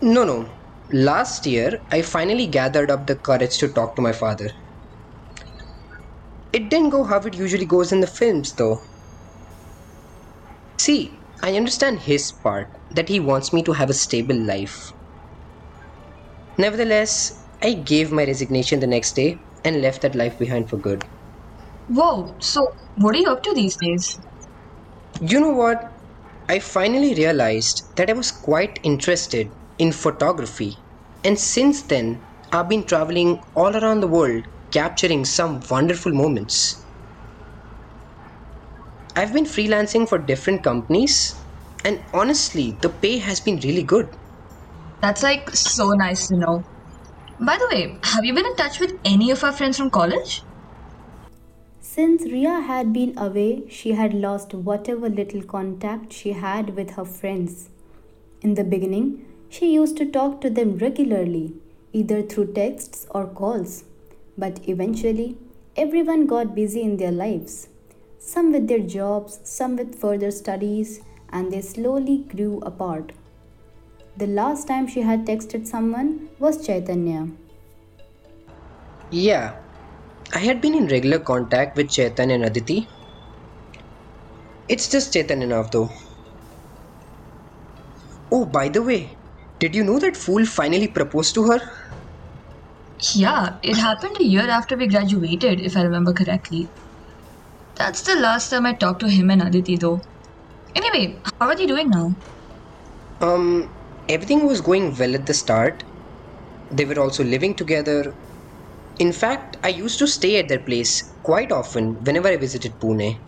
No, 0.00 0.24
no. 0.24 0.57
Last 0.92 1.46
year, 1.46 1.78
I 1.90 2.02
finally 2.02 2.46
gathered 2.46 2.90
up 2.90 3.06
the 3.06 3.16
courage 3.16 3.56
to 3.60 3.68
talk 3.72 3.96
to 3.96 4.02
my 4.02 4.12
father. 4.12 4.50
It 6.52 6.68
didn't 6.68 6.90
go 6.90 7.04
how 7.04 7.20
it 7.20 7.32
usually 7.36 7.64
goes 7.64 7.90
in 7.90 8.00
the 8.00 8.06
films, 8.06 8.52
though. 8.52 8.82
See, 10.80 11.26
I 11.42 11.56
understand 11.56 12.00
his 12.00 12.32
part 12.42 12.68
that 12.90 13.10
he 13.10 13.20
wants 13.20 13.52
me 13.52 13.62
to 13.64 13.72
have 13.74 13.90
a 13.90 13.94
stable 13.94 14.34
life. 14.46 14.74
Nevertheless, 16.58 17.32
I 17.62 17.72
gave 17.72 18.12
my 18.12 18.24
resignation 18.26 18.80
the 18.80 18.86
next 18.86 19.14
day 19.14 19.46
and 19.64 19.80
left 19.80 20.02
that 20.02 20.14
life 20.14 20.38
behind 20.38 20.68
for 20.68 20.76
good. 20.76 21.06
Whoa, 21.88 22.36
so 22.40 22.64
what 22.98 23.16
are 23.16 23.18
you 23.18 23.26
up 23.32 23.42
to 23.42 23.52
these 23.54 23.76
days? 23.82 24.16
You 25.20 25.38
know 25.38 25.52
what? 25.52 25.80
I 26.48 26.58
finally 26.58 27.14
realized 27.14 27.82
that 27.96 28.10
I 28.10 28.14
was 28.14 28.32
quite 28.32 28.80
interested 28.82 29.52
in 29.78 29.92
photography, 29.92 30.76
and 31.24 31.38
since 31.38 31.82
then, 31.82 32.20
I've 32.52 32.68
been 32.68 32.84
traveling 32.84 33.42
all 33.54 33.76
around 33.76 34.00
the 34.00 34.08
world 34.08 34.44
capturing 34.70 35.24
some 35.24 35.60
wonderful 35.70 36.12
moments. 36.12 36.84
I've 39.16 39.32
been 39.32 39.44
freelancing 39.44 40.08
for 40.08 40.18
different 40.18 40.62
companies, 40.62 41.34
and 41.84 42.02
honestly, 42.12 42.76
the 42.80 42.88
pay 42.88 43.18
has 43.18 43.40
been 43.40 43.58
really 43.60 43.82
good. 43.82 44.08
That's 45.00 45.22
like 45.22 45.50
so 45.50 45.90
nice 45.90 46.28
to 46.28 46.36
know. 46.36 46.64
By 47.40 47.56
the 47.56 47.68
way, 47.70 47.98
have 48.02 48.24
you 48.24 48.34
been 48.34 48.46
in 48.46 48.56
touch 48.56 48.80
with 48.80 48.98
any 49.04 49.30
of 49.30 49.44
our 49.44 49.52
friends 49.52 49.78
from 49.78 49.90
college? 49.90 50.42
Since 51.80 52.24
Riya 52.24 52.60
had 52.60 52.92
been 52.92 53.16
away, 53.18 53.68
she 53.68 53.92
had 53.92 54.14
lost 54.14 54.54
whatever 54.54 55.08
little 55.08 55.42
contact 55.42 56.12
she 56.12 56.32
had 56.32 56.76
with 56.76 56.90
her 56.90 57.04
friends. 57.04 57.70
In 58.40 58.54
the 58.54 58.64
beginning, 58.64 59.24
she 59.48 59.72
used 59.72 59.96
to 59.96 60.06
talk 60.06 60.40
to 60.40 60.50
them 60.50 60.76
regularly, 60.78 61.54
either 61.92 62.22
through 62.22 62.52
texts 62.52 63.06
or 63.10 63.26
calls. 63.26 63.84
But 64.36 64.60
eventually, 64.68 65.36
everyone 65.76 66.26
got 66.26 66.54
busy 66.54 66.82
in 66.82 66.96
their 66.96 67.12
lives. 67.12 67.68
Some 68.18 68.52
with 68.52 68.68
their 68.68 68.80
jobs, 68.80 69.40
some 69.44 69.76
with 69.76 69.98
further 69.98 70.30
studies, 70.30 71.00
and 71.30 71.52
they 71.52 71.60
slowly 71.60 72.18
grew 72.18 72.60
apart. 72.60 73.12
The 74.16 74.26
last 74.26 74.66
time 74.66 74.86
she 74.86 75.02
had 75.02 75.24
texted 75.24 75.66
someone 75.66 76.28
was 76.38 76.66
Chaitanya. 76.66 77.28
Yeah, 79.10 79.56
I 80.34 80.40
had 80.40 80.60
been 80.60 80.74
in 80.74 80.88
regular 80.88 81.18
contact 81.18 81.76
with 81.76 81.90
Chaitanya 81.90 82.34
and 82.34 82.44
Aditi. 82.44 82.88
It's 84.68 84.88
just 84.88 85.12
Chaitanya 85.12 85.46
now, 85.46 85.62
though. 85.62 85.90
Oh, 88.30 88.44
by 88.44 88.68
the 88.68 88.82
way, 88.82 89.16
did 89.60 89.74
you 89.74 89.84
know 89.84 89.98
that 89.98 90.16
fool 90.16 90.44
finally 90.46 90.88
proposed 90.88 91.34
to 91.34 91.44
her? 91.50 91.60
Yeah, 93.14 93.58
it 93.62 93.76
happened 93.76 94.16
a 94.20 94.24
year 94.24 94.48
after 94.48 94.76
we 94.76 94.86
graduated, 94.86 95.60
if 95.60 95.76
I 95.76 95.82
remember 95.82 96.12
correctly. 96.12 96.70
That's 97.76 98.02
the 98.02 98.14
last 98.14 98.50
time 98.50 98.66
I 98.66 98.74
talked 98.74 99.00
to 99.00 99.08
him 99.08 99.30
and 99.30 99.40
Aditi, 99.40 99.76
though. 99.78 100.02
Anyway, 100.74 101.22
how 101.40 101.48
are 101.48 101.56
they 101.56 101.66
doing 101.66 101.90
now? 101.90 102.14
Um, 103.20 103.76
everything 104.08 104.44
was 104.46 104.60
going 104.60 104.96
well 104.98 105.14
at 105.14 105.26
the 105.26 105.34
start. 105.34 105.84
They 106.70 106.84
were 106.84 106.98
also 107.00 107.24
living 107.24 107.56
together. 107.56 108.14
In 108.98 109.12
fact, 109.12 109.56
I 109.64 109.68
used 109.68 109.98
to 110.00 110.08
stay 110.08 110.38
at 110.38 110.48
their 110.48 110.62
place 110.64 111.02
quite 111.22 111.52
often 111.52 111.96
whenever 112.04 112.28
I 112.28 112.36
visited 112.36 112.78
Pune. 112.80 113.20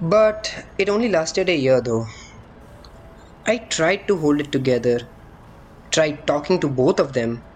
But 0.00 0.66
it 0.78 0.88
only 0.88 1.08
lasted 1.08 1.48
a 1.48 1.56
year 1.56 1.80
though. 1.80 2.04
I 3.44 3.58
tried 3.58 4.08
to 4.08 4.16
hold 4.16 4.40
it 4.40 4.50
together, 4.50 5.12
tried 5.92 6.26
talking 6.26 6.60
to 6.60 6.68
both 6.68 7.00
of 7.00 7.14
them, 7.14 7.46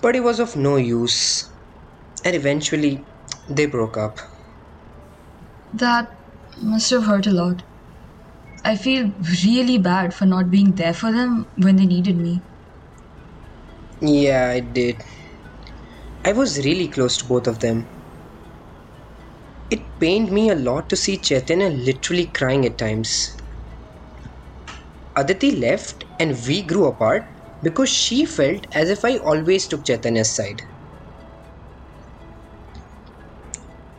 but 0.00 0.16
it 0.16 0.20
was 0.20 0.40
of 0.40 0.56
no 0.56 0.76
use. 0.76 1.50
And 2.24 2.36
eventually, 2.36 3.08
they 3.48 3.66
broke 3.66 3.96
up. 3.96 4.18
That 5.72 6.08
must 6.58 6.90
have 6.90 7.06
hurt 7.06 7.26
a 7.26 7.32
lot. 7.32 7.64
I 8.64 8.74
feel 8.74 9.12
really 9.44 9.76
bad 9.76 10.14
for 10.14 10.24
not 10.24 10.48
being 10.50 10.74
there 10.76 10.94
for 10.94 11.12
them 11.12 11.50
when 11.56 11.76
they 11.76 11.84
needed 11.84 12.16
me. 12.16 12.42
Yeah, 14.00 14.48
I 14.50 14.60
did. 14.60 15.02
I 16.24 16.32
was 16.32 16.64
really 16.64 16.88
close 16.88 17.18
to 17.18 17.26
both 17.26 17.46
of 17.46 17.58
them. 17.60 17.90
It 19.70 19.98
pained 19.98 20.30
me 20.30 20.50
a 20.50 20.54
lot 20.54 20.90
to 20.90 20.96
see 20.96 21.16
Chaitanya 21.18 21.70
literally 21.70 22.26
crying 22.26 22.66
at 22.66 22.76
times. 22.76 23.39
Aditi 25.16 25.52
left 25.52 26.04
and 26.18 26.36
we 26.48 26.62
grew 26.64 26.86
apart 26.86 27.22
because 27.62 27.88
she 27.90 28.24
felt 28.26 28.66
as 28.74 28.90
if 28.90 29.04
I 29.04 29.18
always 29.18 29.68
took 29.68 29.84
Chaitanya's 29.84 30.34
side. 30.34 30.62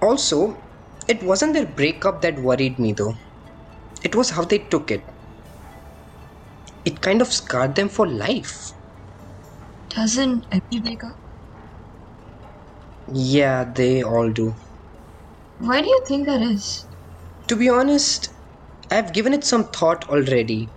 Also, 0.01 0.65
it 1.07 1.23
wasn't 1.23 1.53
their 1.53 1.65
breakup 1.65 2.21
that 2.21 2.39
worried 2.39 2.77
me 2.77 2.91
though. 2.91 3.13
It 4.03 4.15
was 4.15 4.31
how 4.31 4.45
they 4.45 4.59
took 4.59 4.91
it. 4.91 5.05
It 6.85 7.01
kind 7.01 7.23
of 7.23 7.33
scarred 7.33 7.73
them 7.73 7.89
for 7.89 8.07
life. 8.07 8.73
Doesn't 9.89 10.47
every 10.51 10.81
break 10.81 11.03
up? 11.03 11.17
Yeah, 13.13 13.71
they 13.75 14.01
all 14.01 14.31
do. 14.31 14.55
Why 15.59 15.79
do 15.81 15.87
you 15.87 16.03
think 16.09 16.27
that 16.27 16.41
is? 16.41 16.89
To 17.49 17.55
be 17.55 17.69
honest, 17.69 18.29
I've 18.89 19.13
given 19.13 19.31
it 19.31 19.43
some 19.43 19.65
thought 19.65 20.09
already. 20.09 20.73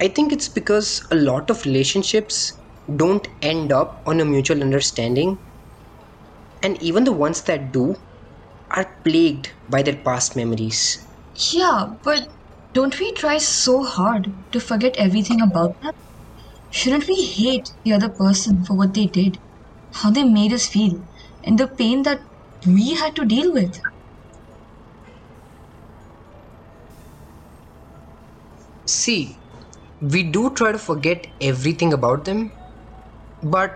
I 0.00 0.08
think 0.08 0.32
it's 0.32 0.48
because 0.48 1.00
a 1.12 1.14
lot 1.14 1.50
of 1.50 1.64
relationships 1.64 2.52
don't 2.96 3.28
end 3.42 3.70
up 3.70 4.02
on 4.06 4.18
a 4.20 4.24
mutual 4.24 4.60
understanding, 4.62 5.38
and 6.62 6.80
even 6.82 7.04
the 7.04 7.12
ones 7.12 7.42
that 7.42 7.72
do 7.72 7.94
are 8.72 8.88
plagued 9.04 9.48
by 9.68 9.82
their 9.82 10.02
past 10.02 10.36
memories. 10.36 10.96
Yeah, 11.52 11.86
but 12.04 12.28
don't 12.74 12.98
we 12.98 13.12
try 13.14 13.38
so 13.38 13.84
hard 13.84 14.28
to 14.52 14.60
forget 14.60 14.96
everything 14.98 15.40
about 15.40 15.72
them? 15.82 15.92
Shouldn't 16.70 17.06
we 17.08 17.34
hate 17.38 17.68
the 17.84 17.92
other 17.94 18.10
person 18.10 18.64
for 18.66 18.76
what 18.76 18.94
they 18.94 19.06
did, 19.06 19.38
how 19.94 20.10
they 20.10 20.24
made 20.24 20.52
us 20.52 20.68
feel, 20.68 21.04
and 21.44 21.58
the 21.58 21.68
pain 21.78 22.02
that 22.04 22.20
we 22.66 22.94
had 22.94 23.16
to 23.16 23.26
deal 23.26 23.52
with? 23.52 23.72
See, 28.86 29.37
we 30.00 30.22
do 30.30 30.50
try 30.54 30.72
to 30.72 30.78
forget 30.78 31.26
everything 31.40 31.92
about 31.92 32.24
them, 32.24 32.50
but 33.42 33.74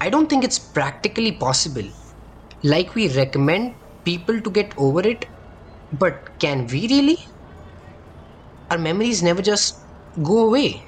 I 0.00 0.10
don't 0.10 0.28
think 0.28 0.44
it's 0.44 0.58
practically 0.58 1.32
possible. 1.38 1.88
Like 2.64 2.94
we 2.94 3.08
recommend 3.16 3.76
people 4.04 4.40
to 4.40 4.50
get 4.50 4.74
over 4.78 5.06
it, 5.06 5.26
but 5.92 6.30
can 6.40 6.66
we 6.66 6.88
really? 6.88 7.18
Our 8.70 8.76
memories 8.76 9.22
never 9.22 9.40
just 9.40 9.72
go 10.22 10.46
away. 10.48 10.84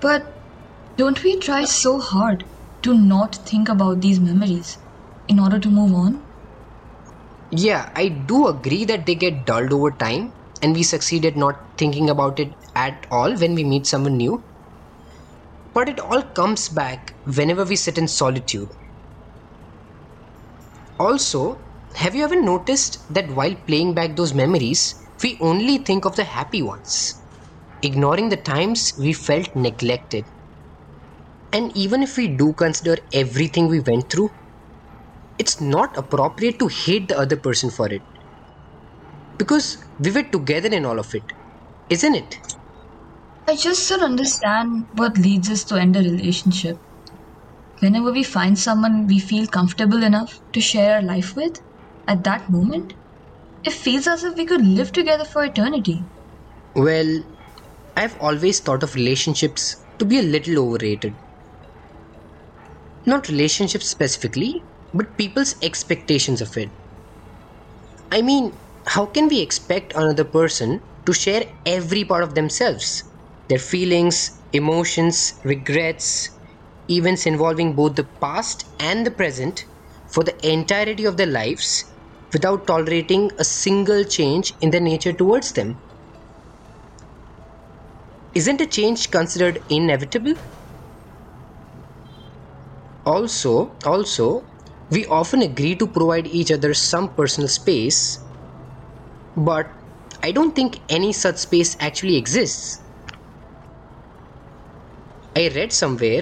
But 0.00 0.24
don't 0.96 1.22
we 1.22 1.38
try 1.38 1.64
so 1.64 2.00
hard 2.00 2.46
to 2.82 2.94
not 2.94 3.36
think 3.46 3.68
about 3.68 4.00
these 4.00 4.18
memories 4.18 4.78
in 5.28 5.38
order 5.38 5.60
to 5.60 5.70
move 5.70 5.94
on? 5.94 6.26
Yeah, 7.50 7.90
I 7.94 8.08
do 8.08 8.46
agree 8.48 8.84
that 8.86 9.04
they 9.06 9.14
get 9.14 9.44
dulled 9.44 9.72
over 9.72 9.90
time 9.90 10.32
and 10.62 10.74
we 10.74 10.82
succeed 10.82 11.24
at 11.26 11.36
not 11.36 11.56
thinking 11.76 12.08
about 12.10 12.40
it 12.40 12.54
at 12.78 13.06
all 13.10 13.36
when 13.36 13.54
we 13.54 13.64
meet 13.64 13.86
someone 13.86 14.16
new. 14.16 14.44
But 15.72 15.88
it 15.88 15.98
all 15.98 16.22
comes 16.22 16.68
back 16.68 17.14
whenever 17.24 17.64
we 17.64 17.74
sit 17.76 17.96
in 17.96 18.06
solitude. 18.06 18.68
Also, 21.00 21.66
have 21.94 22.14
you 22.14 22.22
ever 22.22 22.40
noticed 22.40 22.98
that 23.08 23.30
while 23.30 23.56
playing 23.66 23.94
back 23.94 24.14
those 24.14 24.32
memories, 24.32 24.94
we 25.22 25.36
only 25.40 25.78
think 25.78 26.04
of 26.04 26.14
the 26.14 26.22
happy 26.24 26.62
ones, 26.62 27.14
ignoring 27.82 28.28
the 28.28 28.36
times 28.36 28.92
we 28.98 29.12
felt 29.12 29.48
neglected? 29.56 30.26
And 31.52 31.76
even 31.76 32.02
if 32.02 32.16
we 32.16 32.34
do 32.34 32.54
consider 32.54 32.96
everything 33.12 33.68
we 33.68 33.80
went 33.80 34.10
through, 34.10 34.30
it's 35.38 35.60
not 35.60 35.96
appropriate 35.96 36.58
to 36.58 36.68
hate 36.68 37.08
the 37.08 37.18
other 37.18 37.36
person 37.36 37.70
for 37.70 37.90
it. 37.92 38.02
Because 39.38 39.78
we 39.98 40.10
were 40.10 40.24
together 40.24 40.68
in 40.68 40.84
all 40.84 40.98
of 40.98 41.14
it, 41.14 41.24
isn't 41.88 42.14
it? 42.14 42.36
I 43.48 43.56
just 43.56 43.88
don't 43.88 44.04
understand 44.04 44.86
what 44.92 45.18
leads 45.18 45.50
us 45.50 45.64
to 45.64 45.74
end 45.74 45.96
a 45.96 46.00
relationship. 46.02 46.76
Whenever 47.80 48.12
we 48.12 48.22
find 48.22 48.56
someone 48.56 49.06
we 49.08 49.18
feel 49.18 49.48
comfortable 49.48 50.04
enough 50.04 50.30
to 50.52 50.60
share 50.60 50.94
our 50.94 51.02
life 51.02 51.32
with, 51.34 51.54
at 52.06 52.22
that 52.22 52.48
moment, 52.48 52.92
it 53.64 53.72
feels 53.72 54.06
as 54.06 54.24
if 54.24 54.36
we 54.36 54.46
could 54.46 54.66
live 54.66 54.92
together 54.92 55.24
for 55.24 55.44
eternity. 55.44 56.06
Well, 56.74 57.24
I've 57.96 58.16
always 58.20 58.60
thought 58.60 58.82
of 58.82 58.94
relationships 58.94 59.86
to 59.98 60.06
be 60.06 60.18
a 60.18 60.22
little 60.22 60.58
overrated. 60.60 61.18
Not 63.04 63.28
relationships 63.28 63.88
specifically, 63.88 64.68
but 64.94 65.16
people's 65.18 65.56
expectations 65.62 66.40
of 66.40 66.56
it. 66.56 66.70
I 68.12 68.20
mean, 68.20 68.60
how 68.86 69.06
can 69.06 69.28
we 69.28 69.40
expect 69.40 69.94
another 69.94 70.24
person 70.24 70.80
to 71.06 71.14
share 71.14 71.46
every 71.64 72.04
part 72.04 72.22
of 72.22 72.34
themselves? 72.34 73.02
Their 73.48 73.58
feelings, 73.58 74.30
emotions, 74.52 75.32
regrets, 75.44 76.30
events 76.88 77.26
involving 77.26 77.74
both 77.74 77.96
the 77.96 78.08
past 78.20 78.64
and 78.78 79.04
the 79.04 79.10
present 79.10 79.64
for 80.06 80.22
the 80.24 80.36
entirety 80.48 81.04
of 81.04 81.16
their 81.16 81.26
lives 81.26 81.84
without 82.32 82.66
tolerating 82.68 83.30
a 83.38 83.44
single 83.44 84.04
change 84.04 84.52
in 84.60 84.70
their 84.70 84.80
nature 84.80 85.12
towards 85.12 85.52
them. 85.52 85.82
Isn't 88.32 88.62
a 88.62 88.66
change 88.66 89.10
considered 89.10 89.60
inevitable? 89.68 90.32
Also, 93.04 93.76
also, 93.84 94.50
we 94.88 95.04
often 95.06 95.42
agree 95.42 95.74
to 95.74 95.88
provide 95.88 96.28
each 96.28 96.52
other 96.52 96.74
some 96.74 97.12
personal 97.12 97.48
space, 97.48 98.24
but 99.36 99.70
I 100.22 100.32
don't 100.32 100.54
think 100.54 100.80
any 100.88 101.12
such 101.14 101.36
space 101.38 101.76
actually 101.80 102.16
exists. 102.16 102.87
I 105.38 105.48
read 105.48 105.72
somewhere 105.72 106.20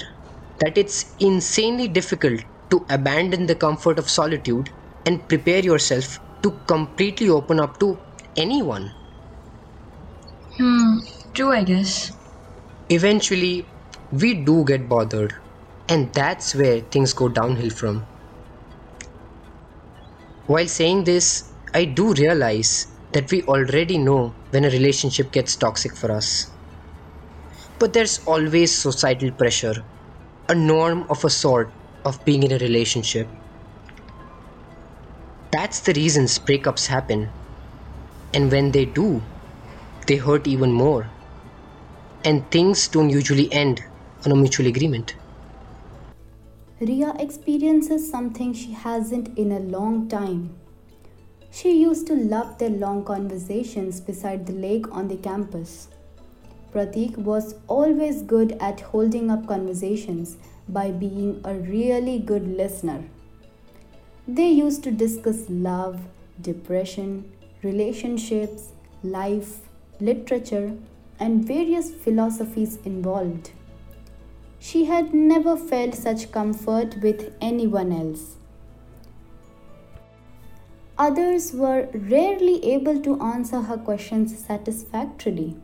that 0.61 0.79
it's 0.79 1.17
insanely 1.19 1.89
difficult 1.89 2.41
to 2.71 2.87
abandon 2.89 3.47
the 3.47 3.57
comfort 3.57 3.99
of 3.99 4.09
solitude 4.09 4.71
and 5.05 5.29
prepare 5.29 5.59
yourself 5.61 6.21
to 6.45 6.61
completely 6.69 7.29
open 7.29 7.59
up 7.59 7.81
to 7.81 8.05
anyone. 8.37 8.95
Hmm, 10.59 10.99
true, 11.35 11.51
I 11.53 11.65
guess. 11.65 12.13
Eventually, 12.89 13.77
we 14.11 14.43
do 14.43 14.65
get 14.65 14.89
bothered, 14.89 15.35
and 15.89 16.13
that's 16.13 16.53
where 16.53 16.81
things 16.81 17.13
go 17.13 17.29
downhill 17.29 17.71
from. 17.71 18.09
While 20.47 20.67
saying 20.67 21.05
this, 21.05 21.53
I 21.73 21.85
do 21.85 22.13
realize 22.15 22.87
that 23.13 23.31
we 23.31 23.43
already 23.43 23.99
know 23.99 24.39
when 24.51 24.65
a 24.65 24.71
relationship 24.71 25.31
gets 25.31 25.57
toxic 25.57 25.95
for 25.97 26.11
us. 26.11 26.56
But 27.79 27.93
there's 27.93 28.21
always 28.27 28.73
societal 28.73 29.31
pressure, 29.31 29.85
a 30.49 30.55
norm 30.55 31.05
of 31.11 31.25
a 31.25 31.31
sort 31.31 31.71
of 32.05 32.25
being 32.25 32.43
in 32.43 32.53
a 32.53 32.59
relationship. 32.59 33.29
That's 35.51 35.81
the 35.81 35.93
reasons 35.93 36.39
breakups 36.39 36.87
happen. 36.87 37.29
And 38.33 38.51
when 38.51 38.71
they 38.73 38.85
do, 38.85 39.23
they 40.07 40.17
hurt 40.17 40.47
even 40.47 40.73
more. 40.73 41.09
And 42.25 42.51
things 42.51 42.89
don't 42.89 43.11
usually 43.11 43.53
end 43.53 43.83
on 44.25 44.33
a 44.33 44.37
mutual 44.37 44.67
agreement. 44.67 45.15
Riya 46.81 47.15
experiences 47.19 48.11
something 48.11 48.53
she 48.53 48.73
hasn't 48.73 49.37
in 49.39 49.53
a 49.53 49.61
long 49.61 50.09
time. 50.09 50.55
She 51.51 51.81
used 51.81 52.07
to 52.09 52.15
love 52.15 52.59
their 52.59 52.71
long 52.71 53.05
conversations 53.05 54.01
beside 54.01 54.47
the 54.47 54.53
lake 54.53 54.85
on 54.93 55.09
the 55.09 55.17
campus. 55.17 55.89
Prateek 56.73 57.17
was 57.17 57.55
always 57.69 58.23
good 58.23 58.53
at 58.61 58.81
holding 58.81 59.31
up 59.31 59.47
conversations 59.47 60.37
by 60.69 60.91
being 60.91 61.41
a 61.45 61.55
really 61.55 62.19
good 62.19 62.47
listener. 62.57 63.05
They 64.29 64.49
used 64.49 64.83
to 64.85 64.91
discuss 64.91 65.49
love, 65.49 66.01
depression, 66.41 67.31
relationships, 67.63 68.73
life, 69.03 69.61
literature, 70.01 70.77
and 71.19 71.47
various 71.47 71.91
philosophies 71.91 72.79
involved. 72.85 73.53
She 74.59 74.87
had 74.87 75.15
never 75.15 75.57
felt 75.57 75.95
such 75.95 76.33
comfort 76.33 76.97
with 77.03 77.33
anyone 77.41 77.93
else. 77.93 78.37
Others 80.99 81.53
were 81.53 81.89
rarely 81.93 82.65
able 82.65 83.01
to 83.03 83.21
answer 83.21 83.61
her 83.61 83.77
questions 83.77 84.37
satisfactorily. 84.39 85.57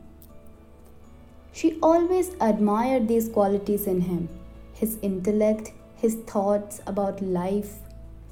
She 1.52 1.78
always 1.82 2.30
admired 2.40 3.08
these 3.08 3.28
qualities 3.28 3.86
in 3.86 4.00
him 4.02 4.28
his 4.72 4.98
intellect, 5.00 5.72
his 5.94 6.16
thoughts 6.26 6.80
about 6.86 7.22
life, 7.22 7.78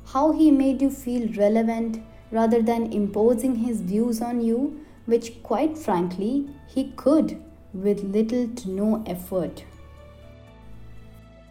how 0.07 0.33
he 0.33 0.51
made 0.51 0.83
you 0.83 0.91
feel 0.91 1.33
relevant 1.35 2.03
rather 2.33 2.61
than 2.61 2.93
imposing 2.93 3.55
his 3.57 3.81
views 3.83 4.21
on 4.21 4.41
you, 4.41 4.81
which, 5.07 5.43
quite 5.45 5.79
frankly, 5.79 6.49
he 6.67 6.91
could 6.97 7.41
with 7.73 8.03
little 8.03 8.49
to 8.49 8.71
no 8.71 9.05
effort. 9.07 9.65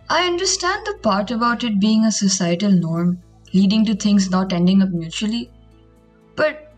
I 0.10 0.26
understand 0.26 0.86
the 0.86 0.98
part 1.02 1.32
about 1.32 1.64
it 1.64 1.80
being 1.80 2.04
a 2.04 2.12
societal 2.12 2.72
norm, 2.72 3.22
leading 3.54 3.86
to 3.86 3.96
things 3.96 4.30
not 4.30 4.52
ending 4.52 4.82
up 4.82 4.90
mutually. 4.90 5.52
But 6.36 6.74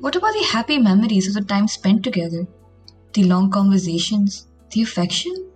what 0.00 0.16
about 0.16 0.32
the 0.32 0.46
happy 0.50 0.78
memories 0.78 1.28
of 1.28 1.34
the 1.34 1.42
time 1.42 1.68
spent 1.68 2.02
together? 2.02 2.46
The 3.12 3.24
long 3.24 3.50
conversations, 3.50 4.46
the 4.70 4.82
affection? 4.82 5.50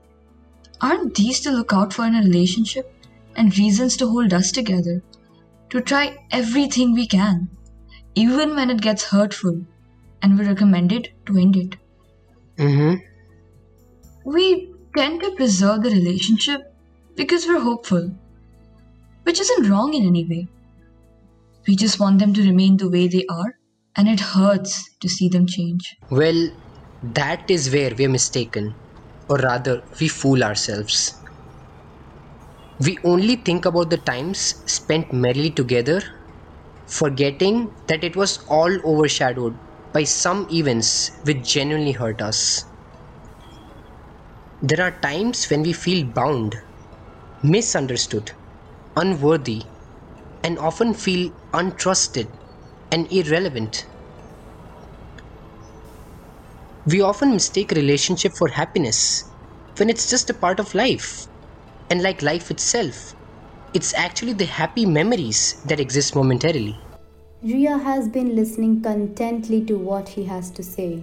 Aren't 0.80 1.14
these 1.14 1.40
to 1.40 1.50
look 1.50 1.72
out 1.72 1.92
for 1.92 2.04
in 2.04 2.14
a 2.14 2.20
relationship 2.20 2.92
and 3.34 3.56
reasons 3.58 3.96
to 3.96 4.08
hold 4.08 4.34
us 4.34 4.52
together? 4.52 5.02
To 5.70 5.80
try 5.80 6.18
everything 6.30 6.92
we 6.92 7.06
can, 7.06 7.48
even 8.14 8.54
when 8.54 8.70
it 8.70 8.80
gets 8.80 9.04
hurtful, 9.04 9.64
and 10.22 10.38
we 10.38 10.46
recommend 10.46 10.92
it 10.92 11.08
to 11.26 11.38
end 11.38 11.56
it. 11.56 11.76
Mm-hmm. 12.56 13.02
We 14.24 14.72
tend 14.96 15.22
to 15.22 15.32
preserve 15.32 15.82
the 15.82 15.90
relationship 15.90 16.74
because 17.14 17.46
we're 17.46 17.60
hopeful, 17.60 18.14
which 19.24 19.40
isn't 19.40 19.70
wrong 19.70 19.94
in 19.94 20.06
any 20.06 20.24
way. 20.24 20.48
We 21.66 21.74
just 21.74 21.98
want 21.98 22.18
them 22.18 22.32
to 22.34 22.42
remain 22.42 22.76
the 22.76 22.88
way 22.88 23.08
they 23.08 23.26
are, 23.28 23.58
and 23.96 24.08
it 24.08 24.20
hurts 24.20 24.90
to 25.00 25.08
see 25.08 25.28
them 25.28 25.46
change. 25.46 25.96
Well, 26.10 26.50
that 27.02 27.50
is 27.50 27.72
where 27.72 27.94
we're 27.96 28.08
mistaken, 28.10 28.78
or 29.30 29.38
rather, 29.38 29.82
we 29.98 30.08
fool 30.08 30.44
ourselves. 30.44 31.10
We 32.78 32.96
only 33.04 33.36
think 33.36 33.66
about 33.66 33.90
the 33.90 33.98
times 33.98 34.54
spent 34.66 35.12
merrily 35.12 35.50
together, 35.50 36.00
forgetting 36.86 37.76
that 37.88 38.04
it 38.04 38.16
was 38.16 38.38
all 38.48 38.72
overshadowed 38.84 39.60
by 39.92 40.04
some 40.04 40.48
events 40.50 41.10
which 41.24 41.52
genuinely 41.52 41.92
hurt 41.92 42.22
us. 42.22 42.64
There 44.60 44.82
are 44.84 45.00
times 45.00 45.46
when 45.48 45.62
we 45.62 45.72
feel 45.72 46.12
bound 46.12 46.56
misunderstood, 47.42 48.32
unworthy, 48.96 49.72
and 50.42 50.58
often 50.58 50.94
feel 50.94 51.32
untrusted 51.54 52.38
and 52.90 53.10
irrelevant. 53.12 53.86
We 56.88 57.00
often 57.00 57.32
mistake 57.32 57.72
relationship 57.72 58.34
for 58.34 58.46
happiness 58.46 59.24
when 59.76 59.90
it's 59.90 60.08
just 60.08 60.30
a 60.30 60.34
part 60.34 60.60
of 60.60 60.72
life. 60.72 61.26
And 61.90 62.00
like 62.00 62.22
life 62.22 62.52
itself, 62.52 63.16
it's 63.74 63.92
actually 63.94 64.34
the 64.34 64.44
happy 64.44 64.86
memories 64.86 65.60
that 65.64 65.80
exist 65.80 66.14
momentarily. 66.14 66.78
Riya 67.42 67.78
has 67.78 68.08
been 68.08 68.36
listening 68.36 68.82
contently 68.82 69.66
to 69.66 69.76
what 69.76 70.08
he 70.10 70.26
has 70.26 70.48
to 70.52 70.62
say. 70.62 71.02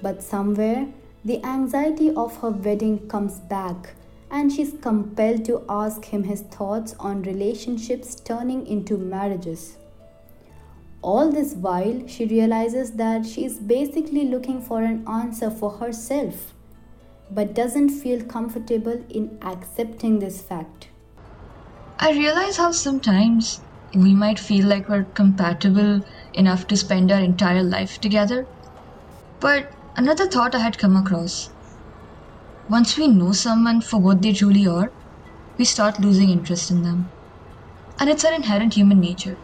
But 0.00 0.22
somewhere, 0.22 0.86
the 1.24 1.44
anxiety 1.44 2.10
of 2.14 2.36
her 2.40 2.50
wedding 2.50 3.08
comes 3.08 3.40
back 3.40 3.94
and 4.30 4.52
she's 4.52 4.74
compelled 4.80 5.44
to 5.46 5.64
ask 5.68 6.04
him 6.04 6.22
his 6.22 6.42
thoughts 6.42 6.94
on 7.00 7.22
relationships 7.22 8.14
turning 8.14 8.68
into 8.68 8.96
marriages. 8.96 9.77
All 11.02 11.30
this 11.30 11.54
while, 11.54 12.06
she 12.06 12.26
realizes 12.26 12.92
that 12.92 13.24
she 13.24 13.44
is 13.44 13.58
basically 13.58 14.24
looking 14.24 14.60
for 14.60 14.82
an 14.82 15.06
answer 15.08 15.50
for 15.50 15.70
herself, 15.70 16.54
but 17.30 17.54
doesn't 17.54 17.90
feel 17.90 18.24
comfortable 18.24 19.04
in 19.08 19.38
accepting 19.42 20.18
this 20.18 20.40
fact. 20.40 20.88
I 21.98 22.12
realize 22.12 22.56
how 22.56 22.72
sometimes 22.72 23.60
we 23.94 24.14
might 24.14 24.38
feel 24.38 24.66
like 24.66 24.88
we're 24.88 25.04
compatible 25.14 26.00
enough 26.34 26.66
to 26.68 26.76
spend 26.76 27.12
our 27.12 27.20
entire 27.20 27.62
life 27.62 28.00
together. 28.00 28.46
But 29.40 29.72
another 29.96 30.26
thought 30.26 30.54
I 30.54 30.58
had 30.58 30.78
come 30.78 30.96
across 30.96 31.50
once 32.68 32.98
we 32.98 33.08
know 33.08 33.32
someone 33.32 33.80
for 33.80 33.98
what 33.98 34.20
they 34.20 34.32
truly 34.32 34.66
are, 34.66 34.92
we 35.56 35.64
start 35.64 36.00
losing 36.00 36.28
interest 36.28 36.70
in 36.70 36.82
them. 36.82 37.08
And 37.98 38.10
it's 38.10 38.24
our 38.26 38.32
inherent 38.34 38.74
human 38.74 39.00
nature. 39.00 39.38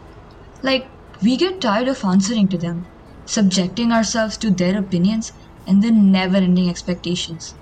Like, 0.61 0.87
we 1.21 1.37
get 1.37 1.61
tired 1.61 1.87
of 1.87 2.03
answering 2.03 2.47
to 2.49 2.57
them, 2.57 2.89
subjecting 3.25 3.91
ourselves 3.91 4.37
to 4.37 4.51
their 4.51 4.77
opinions 4.79 5.31
and 5.67 5.83
their 5.83 5.91
never 5.91 6.37
ending 6.37 6.69
expectations. 6.69 7.55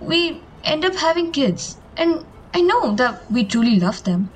We 0.00 0.48
end 0.64 0.84
up 0.84 0.96
having 0.96 1.32
kids, 1.32 1.80
and 1.96 2.26
I 2.52 2.60
know 2.62 2.96
that 2.96 3.22
we 3.30 3.46
truly 3.46 3.78
love 3.78 4.02
them, 4.04 4.32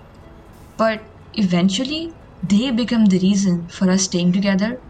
but 0.77 1.11
eventually 1.35 2.17
they 2.43 2.71
become 2.71 3.07
the 3.07 3.19
reason 3.21 3.69
for 3.69 3.91
us 3.91 4.05
staying 4.05 4.33
together 4.33 4.83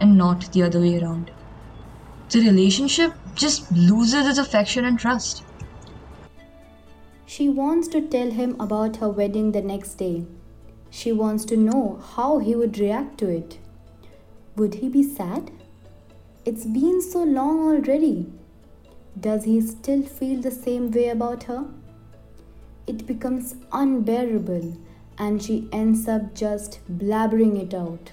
and 0.00 0.16
not 0.16 0.52
the 0.52 0.62
other 0.62 0.80
way 0.80 0.98
around. 0.98 1.32
The 2.30 2.40
relationship 2.40 3.12
just 3.34 3.70
loses 3.70 4.26
its 4.26 4.38
affection 4.38 4.86
and 4.86 4.98
trust. 4.98 5.44
She 7.24 7.48
wants 7.48 7.88
to 7.88 8.06
tell 8.06 8.30
him 8.30 8.56
about 8.60 8.96
her 8.96 9.08
wedding 9.08 9.52
the 9.52 9.62
next 9.62 9.94
day. 9.94 10.26
She 10.90 11.12
wants 11.12 11.44
to 11.46 11.56
know 11.56 12.02
how 12.14 12.38
he 12.38 12.54
would 12.54 12.78
react 12.78 13.18
to 13.18 13.28
it. 13.28 13.58
Would 14.56 14.74
he 14.74 14.88
be 14.88 15.02
sad? 15.02 15.50
It's 16.44 16.64
been 16.64 17.00
so 17.00 17.22
long 17.22 17.60
already. 17.60 18.26
Does 19.18 19.44
he 19.44 19.60
still 19.60 20.02
feel 20.02 20.40
the 20.40 20.50
same 20.50 20.90
way 20.90 21.08
about 21.08 21.44
her? 21.44 21.66
It 22.86 23.06
becomes 23.06 23.54
unbearable 23.72 24.76
and 25.18 25.42
she 25.42 25.68
ends 25.72 26.08
up 26.08 26.34
just 26.34 26.80
blabbering 26.98 27.60
it 27.60 27.72
out. 27.74 28.10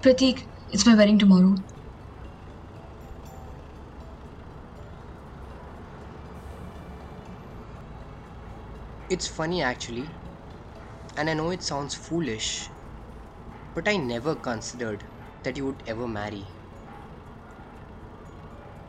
Prateek, 0.00 0.42
it's 0.72 0.84
my 0.84 0.94
wedding 0.94 1.18
tomorrow. 1.18 1.54
It's 9.10 9.28
funny 9.28 9.62
actually, 9.62 10.08
and 11.16 11.30
I 11.30 11.34
know 11.34 11.50
it 11.50 11.62
sounds 11.62 11.94
foolish, 11.94 12.72
but 13.74 13.86
I 13.86 13.98
never 13.98 14.34
considered 14.34 15.10
that 15.42 15.58
you 15.58 15.66
would 15.66 15.82
ever 15.86 16.08
marry. 16.08 16.56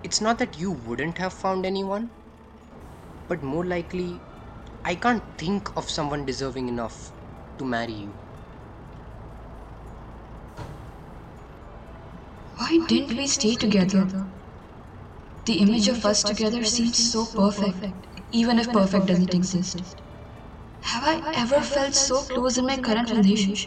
It's 0.03 0.21
not 0.21 0.39
that 0.39 0.55
you 0.55 0.71
wouldn't 0.71 1.17
have 1.17 1.33
found 1.33 1.65
anyone, 1.65 2.13
but 3.27 3.43
more 3.43 3.63
likely, 3.65 4.25
I 4.83 4.95
can't 4.95 5.37
think 5.37 5.69
of 5.77 5.89
someone 5.89 6.25
deserving 6.25 6.69
enough 6.69 7.13
to 7.57 7.65
marry 7.65 7.93
you. 7.93 8.21
Why 12.57 12.79
didn't 12.87 13.15
we 13.15 13.27
stay 13.27 13.55
together? 13.55 14.09
The 15.45 15.59
image 15.61 15.87
of 15.87 16.05
us 16.05 16.25
together 16.25 16.65
seems 16.65 17.01
so 17.01 17.27
perfect, 17.27 18.07
even 18.33 18.59
if 18.59 18.69
perfect 18.73 19.05
doesn't 19.05 19.33
exist. 19.33 20.01
Have 21.05 21.23
I 21.23 21.41
ever 21.41 21.61
felt 21.61 21.95
so 21.95 22.25
close 22.25 22.57
in 22.57 22.65
my 22.65 22.77
current 22.77 23.09
relationship? 23.09 23.65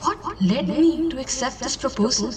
What 0.00 0.40
led 0.40 0.68
me 0.68 1.08
to 1.10 1.18
accept 1.20 1.62
this 1.62 1.76
proposal? 1.76 2.32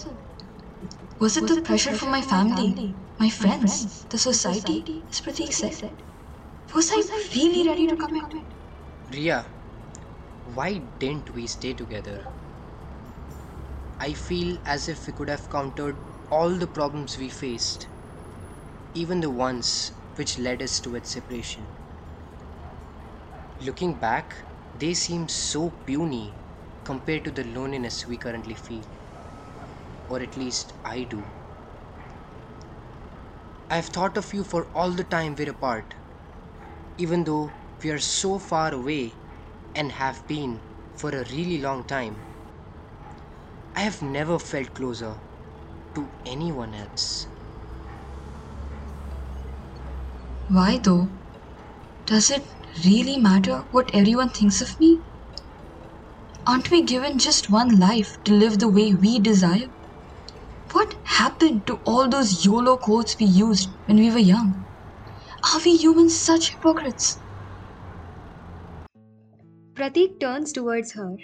Was 1.19 1.37
it 1.37 1.45
the 1.47 1.61
pressure 1.61 1.93
from 1.93 2.09
my 2.09 2.21
family, 2.23 2.97
my 3.19 3.29
friends, 3.29 4.05
the 4.09 4.17
society, 4.17 5.05
as 5.11 5.21
Prateek 5.21 5.53
said? 5.53 6.03
Was 6.73 6.91
I 6.91 7.29
really 7.35 7.67
ready 7.67 7.87
to 7.87 7.97
commit? 7.97 8.53
Riya, 9.09 9.51
why 10.43 10.77
didn't 10.77 11.31
we 11.31 11.47
stay 11.47 11.73
together? 11.73 12.27
I 13.99 14.13
feel 14.15 14.57
as 14.65 14.87
if 14.89 15.05
we 15.05 15.13
could 15.13 15.29
have 15.29 15.47
countered 15.47 16.01
all 16.31 16.57
the 16.57 16.65
problems 16.67 17.17
we 17.19 17.29
faced, 17.29 17.89
even 18.93 19.19
the 19.19 19.31
ones 19.31 19.93
which 20.15 20.37
led 20.37 20.61
us 20.61 20.79
to 20.81 20.93
its 20.93 21.09
separation. 21.09 21.78
Looking 23.59 23.99
back, 23.99 24.47
they 24.73 24.95
seem 24.95 25.27
so 25.27 25.69
puny 25.69 26.41
compared 26.83 27.25
to 27.25 27.31
the 27.31 27.43
loneliness 27.43 28.07
we 28.07 28.17
currently 28.17 28.55
feel. 28.55 28.85
Or 30.09 30.19
at 30.19 30.35
least 30.35 30.73
I 30.83 31.05
do. 31.05 31.31
I've 33.69 33.87
thought 33.87 34.17
of 34.17 34.33
you 34.33 34.43
for 34.43 34.69
all 34.75 34.91
the 34.91 35.05
time 35.05 35.33
we're 35.33 35.49
apart, 35.49 35.95
even 36.97 37.23
though 37.23 37.57
we 37.83 37.89
are 37.89 37.97
so 37.97 38.37
far 38.37 38.71
away 38.75 39.23
and 39.73 39.91
have 39.93 40.27
been 40.27 40.67
for 40.93 41.09
a 41.09 41.25
really 41.31 41.57
long 41.57 41.83
time. 41.83 42.27
I 43.73 43.79
have 43.81 44.03
never 44.03 44.37
felt 44.37 44.75
closer 44.75 45.23
to 45.95 46.15
anyone 46.25 46.73
else. 46.75 47.27
Why 50.49 50.79
though? 50.79 51.07
Does 52.05 52.31
it 52.31 52.58
really 52.85 53.17
matter 53.17 53.63
what 53.71 53.89
everyone 53.93 54.29
thinks 54.29 54.61
of 54.61 54.79
me? 54.79 55.01
Aren't 56.47 56.71
we 56.71 56.83
given 56.83 57.19
just 57.19 57.49
one 57.49 57.77
life 57.77 58.17
to 58.23 58.33
live 58.33 58.59
the 58.59 58.69
way 58.69 58.93
we 58.93 59.19
desire? 59.19 59.67
What 60.71 60.95
happened 61.03 61.65
to 61.67 61.79
all 61.85 62.07
those 62.07 62.45
YOLO 62.45 62.77
quotes 62.77 63.19
we 63.19 63.25
used 63.25 63.69
when 63.85 63.97
we 63.97 64.11
were 64.11 64.19
young? 64.19 64.65
Are 65.51 65.59
we 65.63 65.77
humans 65.77 66.19
such 66.19 66.51
hypocrites? 66.51 67.17
Prateek 69.73 70.19
turns 70.19 70.51
towards 70.51 70.91
her. 70.91 71.15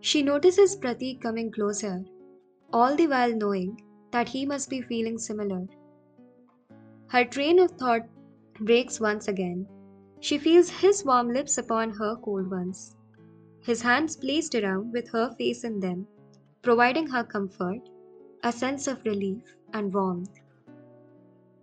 She 0.00 0.22
notices 0.22 0.76
Prateek 0.76 1.22
coming 1.22 1.50
closer, 1.50 2.04
all 2.72 2.96
the 2.96 3.06
while 3.06 3.34
knowing 3.34 3.80
that 4.10 4.28
he 4.28 4.44
must 4.44 4.68
be 4.68 4.82
feeling 4.82 5.18
similar. 5.18 5.66
Her 7.08 7.24
train 7.24 7.58
of 7.60 7.70
thought 7.72 8.02
breaks 8.60 9.00
once 9.00 9.28
again. 9.28 9.66
She 10.24 10.38
feels 10.38 10.70
his 10.70 11.04
warm 11.04 11.28
lips 11.28 11.58
upon 11.58 11.90
her 11.90 12.16
cold 12.16 12.50
ones, 12.50 12.96
his 13.60 13.82
hands 13.82 14.16
placed 14.16 14.54
around 14.54 14.90
with 14.90 15.10
her 15.10 15.30
face 15.32 15.64
in 15.64 15.80
them, 15.80 16.06
providing 16.62 17.06
her 17.08 17.22
comfort 17.22 17.90
a 18.42 18.50
sense 18.50 18.86
of 18.86 19.04
relief 19.04 19.54
and 19.74 19.92
warmth. 19.92 20.40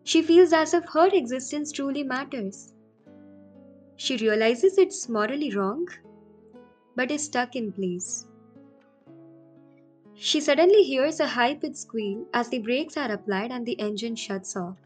She 0.04 0.22
feels 0.22 0.54
as 0.54 0.76
if 0.76 0.86
her 0.94 1.08
existence 1.08 1.72
truly 1.72 2.04
matters. 2.04 2.76
She 3.96 4.18
realizes 4.18 4.78
it's 4.78 5.10
morally 5.10 5.52
wrong, 5.56 5.88
but 6.96 7.10
is 7.10 7.26
stuck 7.26 7.56
in 7.56 7.72
place. 7.72 8.28
She 10.14 10.40
suddenly 10.40 10.84
hears 10.84 11.20
a 11.20 11.26
high 11.26 11.56
pitched 11.56 11.78
squeal 11.78 12.28
as 12.32 12.50
the 12.50 12.60
brakes 12.60 12.96
are 12.96 13.12
applied 13.12 13.52
and 13.52 13.66
the 13.66 13.80
engine 13.80 14.16
shuts 14.16 14.56
off. 14.56 14.78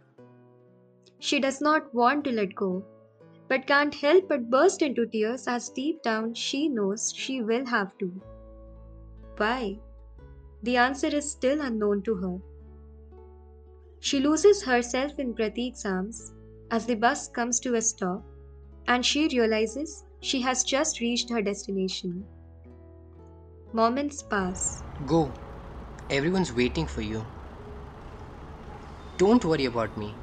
She 1.20 1.42
does 1.42 1.60
not 1.60 1.94
want 1.94 2.24
to 2.24 2.32
let 2.32 2.56
go, 2.56 2.86
but 3.48 3.66
can't 3.68 3.96
help 3.96 4.28
but 4.30 4.50
burst 4.50 4.82
into 4.82 5.08
tears 5.08 5.48
as 5.48 5.70
deep 5.70 6.02
down 6.04 6.34
she 6.34 6.70
knows 6.70 7.12
she 7.16 7.42
will 7.42 7.66
have 7.66 7.98
to. 7.98 8.22
Why? 9.38 9.80
The 10.64 10.78
answer 10.78 11.08
is 11.08 11.32
still 11.32 11.62
unknown 11.62 12.04
to 12.04 12.16
her. 12.16 12.40
She 14.00 14.22
loses 14.22 14.64
herself 14.64 15.20
in 15.20 15.36
Prateek's 15.36 15.86
arms 15.86 16.34
as 16.72 16.86
the 16.86 16.96
bus 16.96 17.28
comes 17.28 17.60
to 17.60 17.76
a 17.76 17.82
stop 17.82 18.26
and 18.88 19.06
she 19.06 19.28
realizes 19.28 20.06
she 20.22 20.42
has 20.42 20.64
just 20.64 21.02
reached 21.02 21.30
her 21.30 21.42
destination. 21.42 22.26
Moments 23.74 24.24
pass. 24.24 24.84
Go. 25.06 25.42
Everyone's 26.10 26.54
waiting 26.54 26.88
for 26.88 27.02
you. 27.02 27.28
Don't 29.18 29.44
worry 29.44 29.66
about 29.66 29.98
me. 29.98 30.22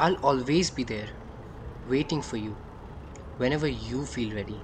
I'll 0.00 0.16
always 0.16 0.72
be 0.72 0.82
there, 0.82 1.19
waiting 1.90 2.22
for 2.22 2.36
you, 2.38 2.56
whenever 3.38 3.68
you 3.68 4.06
feel 4.06 4.34
ready. 4.34 4.60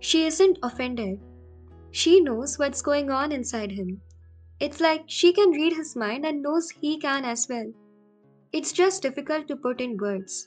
She 0.00 0.26
isn't 0.26 0.58
offended. 0.62 1.20
She 1.92 2.20
knows 2.20 2.58
what's 2.58 2.82
going 2.82 3.10
on 3.10 3.32
inside 3.32 3.72
him. 3.72 4.00
It's 4.58 4.80
like 4.80 5.04
she 5.06 5.32
can 5.32 5.50
read 5.52 5.74
his 5.74 5.96
mind 5.96 6.26
and 6.26 6.42
knows 6.42 6.70
he 6.70 6.98
can 6.98 7.24
as 7.24 7.48
well. 7.48 7.72
It's 8.52 8.72
just 8.72 9.02
difficult 9.02 9.48
to 9.48 9.56
put 9.56 9.80
in 9.80 9.96
words. 9.96 10.46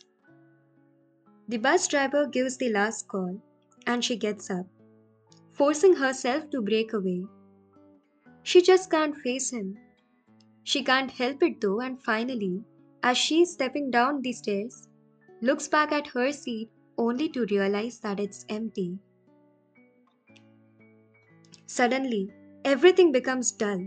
The 1.47 1.57
bus 1.57 1.87
driver 1.87 2.27
gives 2.27 2.57
the 2.57 2.69
last 2.69 3.07
call 3.07 3.41
and 3.87 4.03
she 4.03 4.17
gets 4.17 4.49
up, 4.49 4.67
forcing 5.53 5.95
herself 5.95 6.49
to 6.51 6.61
break 6.61 6.93
away. 6.93 7.25
She 8.43 8.61
just 8.61 8.91
can't 8.91 9.17
face 9.17 9.51
him. 9.51 9.79
She 10.63 10.83
can't 10.83 11.11
help 11.11 11.43
it 11.43 11.61
though, 11.61 11.79
and 11.81 12.01
finally, 12.01 12.65
as 13.03 13.17
she's 13.17 13.53
stepping 13.53 13.91
down 13.91 14.21
the 14.21 14.33
stairs, 14.33 14.87
looks 15.43 15.67
back 15.67 15.91
at 15.91 16.07
her 16.07 16.31
seat 16.31 16.71
only 16.97 17.27
to 17.27 17.45
realize 17.47 17.99
that 17.99 18.19
it's 18.19 18.45
empty. 18.47 18.97
Suddenly, 21.65 22.31
everything 22.63 23.11
becomes 23.11 23.51
dull. 23.51 23.85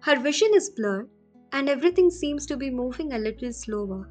Her 0.00 0.20
vision 0.20 0.50
is 0.54 0.70
blurred, 0.70 1.08
and 1.50 1.68
everything 1.68 2.08
seems 2.08 2.46
to 2.46 2.56
be 2.56 2.70
moving 2.70 3.12
a 3.12 3.18
little 3.18 3.52
slower. 3.52 4.08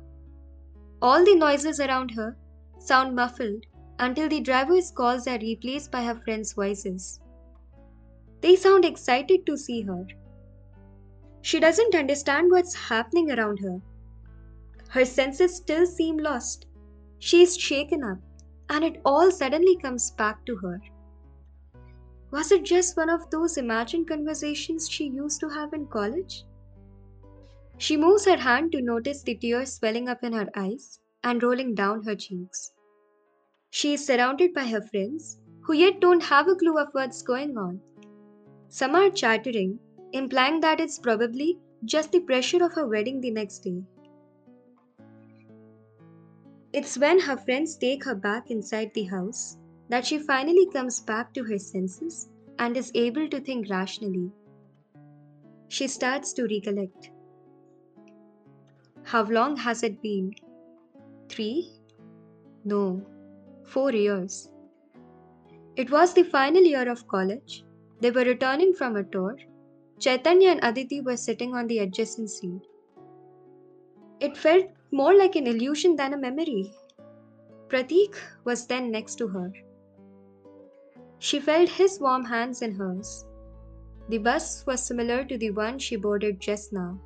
All 1.02 1.24
the 1.24 1.36
noises 1.36 1.80
around 1.80 2.12
her 2.12 2.36
sound 2.80 3.16
muffled 3.16 3.66
until 4.00 4.28
the 4.28 4.42
driver's 4.42 4.92
calls 4.92 5.28
are 5.28 5.40
replaced 5.40 5.92
by 5.92 6.04
her 6.04 6.16
friends' 6.16 6.54
voices. 6.54 7.22
They 8.42 8.58
sound 8.58 8.84
excited 8.84 9.46
to 9.46 9.56
see 9.56 9.82
her. 9.84 10.06
She 11.42 11.62
doesn't 11.62 11.96
understand 11.96 12.52
what's 12.52 12.76
happening 12.76 13.32
around 13.32 13.60
her. 13.60 13.80
Her 14.90 15.06
senses 15.06 15.56
still 15.56 15.86
seem 15.86 16.18
lost. 16.18 16.66
She 17.24 17.44
is 17.44 17.56
shaken 17.56 18.04
up, 18.04 18.18
and 18.72 18.84
it 18.84 19.00
all 19.06 19.30
suddenly 19.30 19.78
comes 19.78 20.10
back 20.10 20.44
to 20.48 20.56
her. 20.56 20.82
Was 22.32 22.52
it 22.52 22.64
just 22.64 22.98
one 22.98 23.12
of 23.12 23.30
those 23.30 23.58
imagined 23.58 24.08
conversations 24.08 24.90
she 24.90 25.06
used 25.06 25.40
to 25.42 25.50
have 25.50 25.74
in 25.74 25.86
college? 25.86 26.46
She 27.78 27.96
moves 27.96 28.26
her 28.26 28.38
hand 28.38 28.72
to 28.72 28.82
notice 28.82 29.22
the 29.22 29.36
tears 29.36 29.74
swelling 29.74 30.10
up 30.10 30.24
in 30.24 30.34
her 30.34 30.50
eyes 30.56 31.00
and 31.24 31.44
rolling 31.44 31.76
down 31.76 32.02
her 32.06 32.16
cheeks. 32.16 32.72
She 33.70 33.94
is 33.94 34.04
surrounded 34.04 34.56
by 34.56 34.66
her 34.66 34.82
friends, 34.82 35.38
who 35.62 35.74
yet 35.74 36.00
don't 36.00 36.24
have 36.24 36.48
a 36.48 36.56
clue 36.56 36.80
of 36.80 36.90
what's 36.94 37.22
going 37.22 37.56
on. 37.56 37.80
Some 38.68 38.96
are 38.96 39.12
chattering, 39.12 39.78
implying 40.12 40.60
that 40.62 40.80
it's 40.80 40.98
probably 40.98 41.60
just 41.86 42.12
the 42.12 42.22
pressure 42.22 42.66
of 42.66 42.74
her 42.74 42.88
wedding 42.88 43.22
the 43.22 43.30
next 43.30 43.60
day. 43.60 43.84
It's 46.74 46.98
when 46.98 47.20
her 47.20 47.36
friends 47.36 47.76
take 47.76 48.06
her 48.06 48.16
back 48.16 48.50
inside 48.50 48.94
the 48.94 49.04
house 49.04 49.58
that 49.90 50.06
she 50.06 50.18
finally 50.18 50.68
comes 50.72 51.02
back 51.02 51.34
to 51.34 51.44
her 51.44 51.58
senses 51.58 52.30
and 52.60 52.78
is 52.78 52.92
able 52.96 53.28
to 53.28 53.42
think 53.42 53.70
rationally. 53.70 54.32
She 55.68 55.88
starts 55.88 56.32
to 56.34 56.44
recollect. 56.44 57.12
How 59.04 59.24
long 59.24 59.58
has 59.58 59.84
it 59.84 60.02
been? 60.02 60.34
Three? 61.28 61.72
No, 62.64 63.02
four 63.66 63.92
years. 63.92 64.50
It 65.76 65.92
was 65.92 66.14
the 66.14 66.24
final 66.24 66.62
year 66.64 66.90
of 66.90 67.08
college. 67.08 67.66
They 68.00 68.12
were 68.12 68.24
returning 68.24 68.74
from 68.74 68.96
a 68.96 69.04
tour. 69.04 69.38
Chaitanya 70.00 70.52
and 70.52 70.60
Aditi 70.64 71.02
were 71.02 71.18
sitting 71.18 71.54
on 71.54 71.68
the 71.68 71.80
adjacent 71.80 72.30
seat. 72.30 72.62
It 74.20 74.38
felt 74.38 74.66
more 74.92 75.16
like 75.16 75.36
an 75.36 75.48
illusion 75.48 75.96
than 75.96 76.14
a 76.14 76.18
memory. 76.18 76.74
Prateek 77.70 78.16
was 78.44 78.68
then 78.68 78.92
next 78.92 79.16
to 79.16 79.28
her. 79.28 79.54
She 81.20 81.40
felt 81.40 81.70
his 81.70 82.00
warm 82.00 82.26
hands 82.26 82.62
in 82.62 82.76
hers. 82.76 83.26
The 84.10 84.18
bus 84.18 84.66
was 84.66 84.84
similar 84.84 85.24
to 85.24 85.38
the 85.38 85.52
one 85.52 85.80
she 85.80 85.96
boarded 85.96 86.40
just 86.40 86.74
now. 86.74 87.00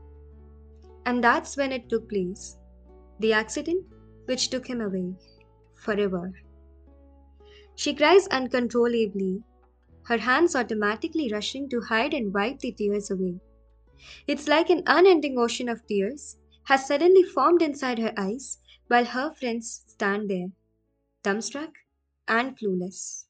And 1.05 1.23
that's 1.23 1.55
when 1.55 1.71
it 1.71 1.89
took 1.89 2.09
place 2.09 2.57
the 3.19 3.33
accident 3.33 3.85
which 4.25 4.49
took 4.49 4.65
him 4.67 4.81
away 4.81 5.13
forever. 5.75 6.33
She 7.75 7.93
cries 7.93 8.27
uncontrollably, 8.27 9.43
her 10.03 10.17
hands 10.17 10.55
automatically 10.55 11.29
rushing 11.31 11.69
to 11.69 11.81
hide 11.81 12.13
and 12.13 12.33
wipe 12.33 12.59
the 12.59 12.71
tears 12.71 13.11
away. 13.11 13.39
It's 14.27 14.47
like 14.47 14.69
an 14.69 14.83
unending 14.87 15.37
ocean 15.37 15.69
of 15.69 15.85
tears 15.85 16.37
has 16.65 16.87
suddenly 16.87 17.23
formed 17.23 17.61
inside 17.61 17.99
her 17.99 18.13
eyes 18.17 18.59
while 18.87 19.05
her 19.05 19.33
friends 19.33 19.83
stand 19.87 20.29
there, 20.29 20.49
dumbstruck 21.23 21.73
and 22.27 22.57
clueless. 22.57 23.25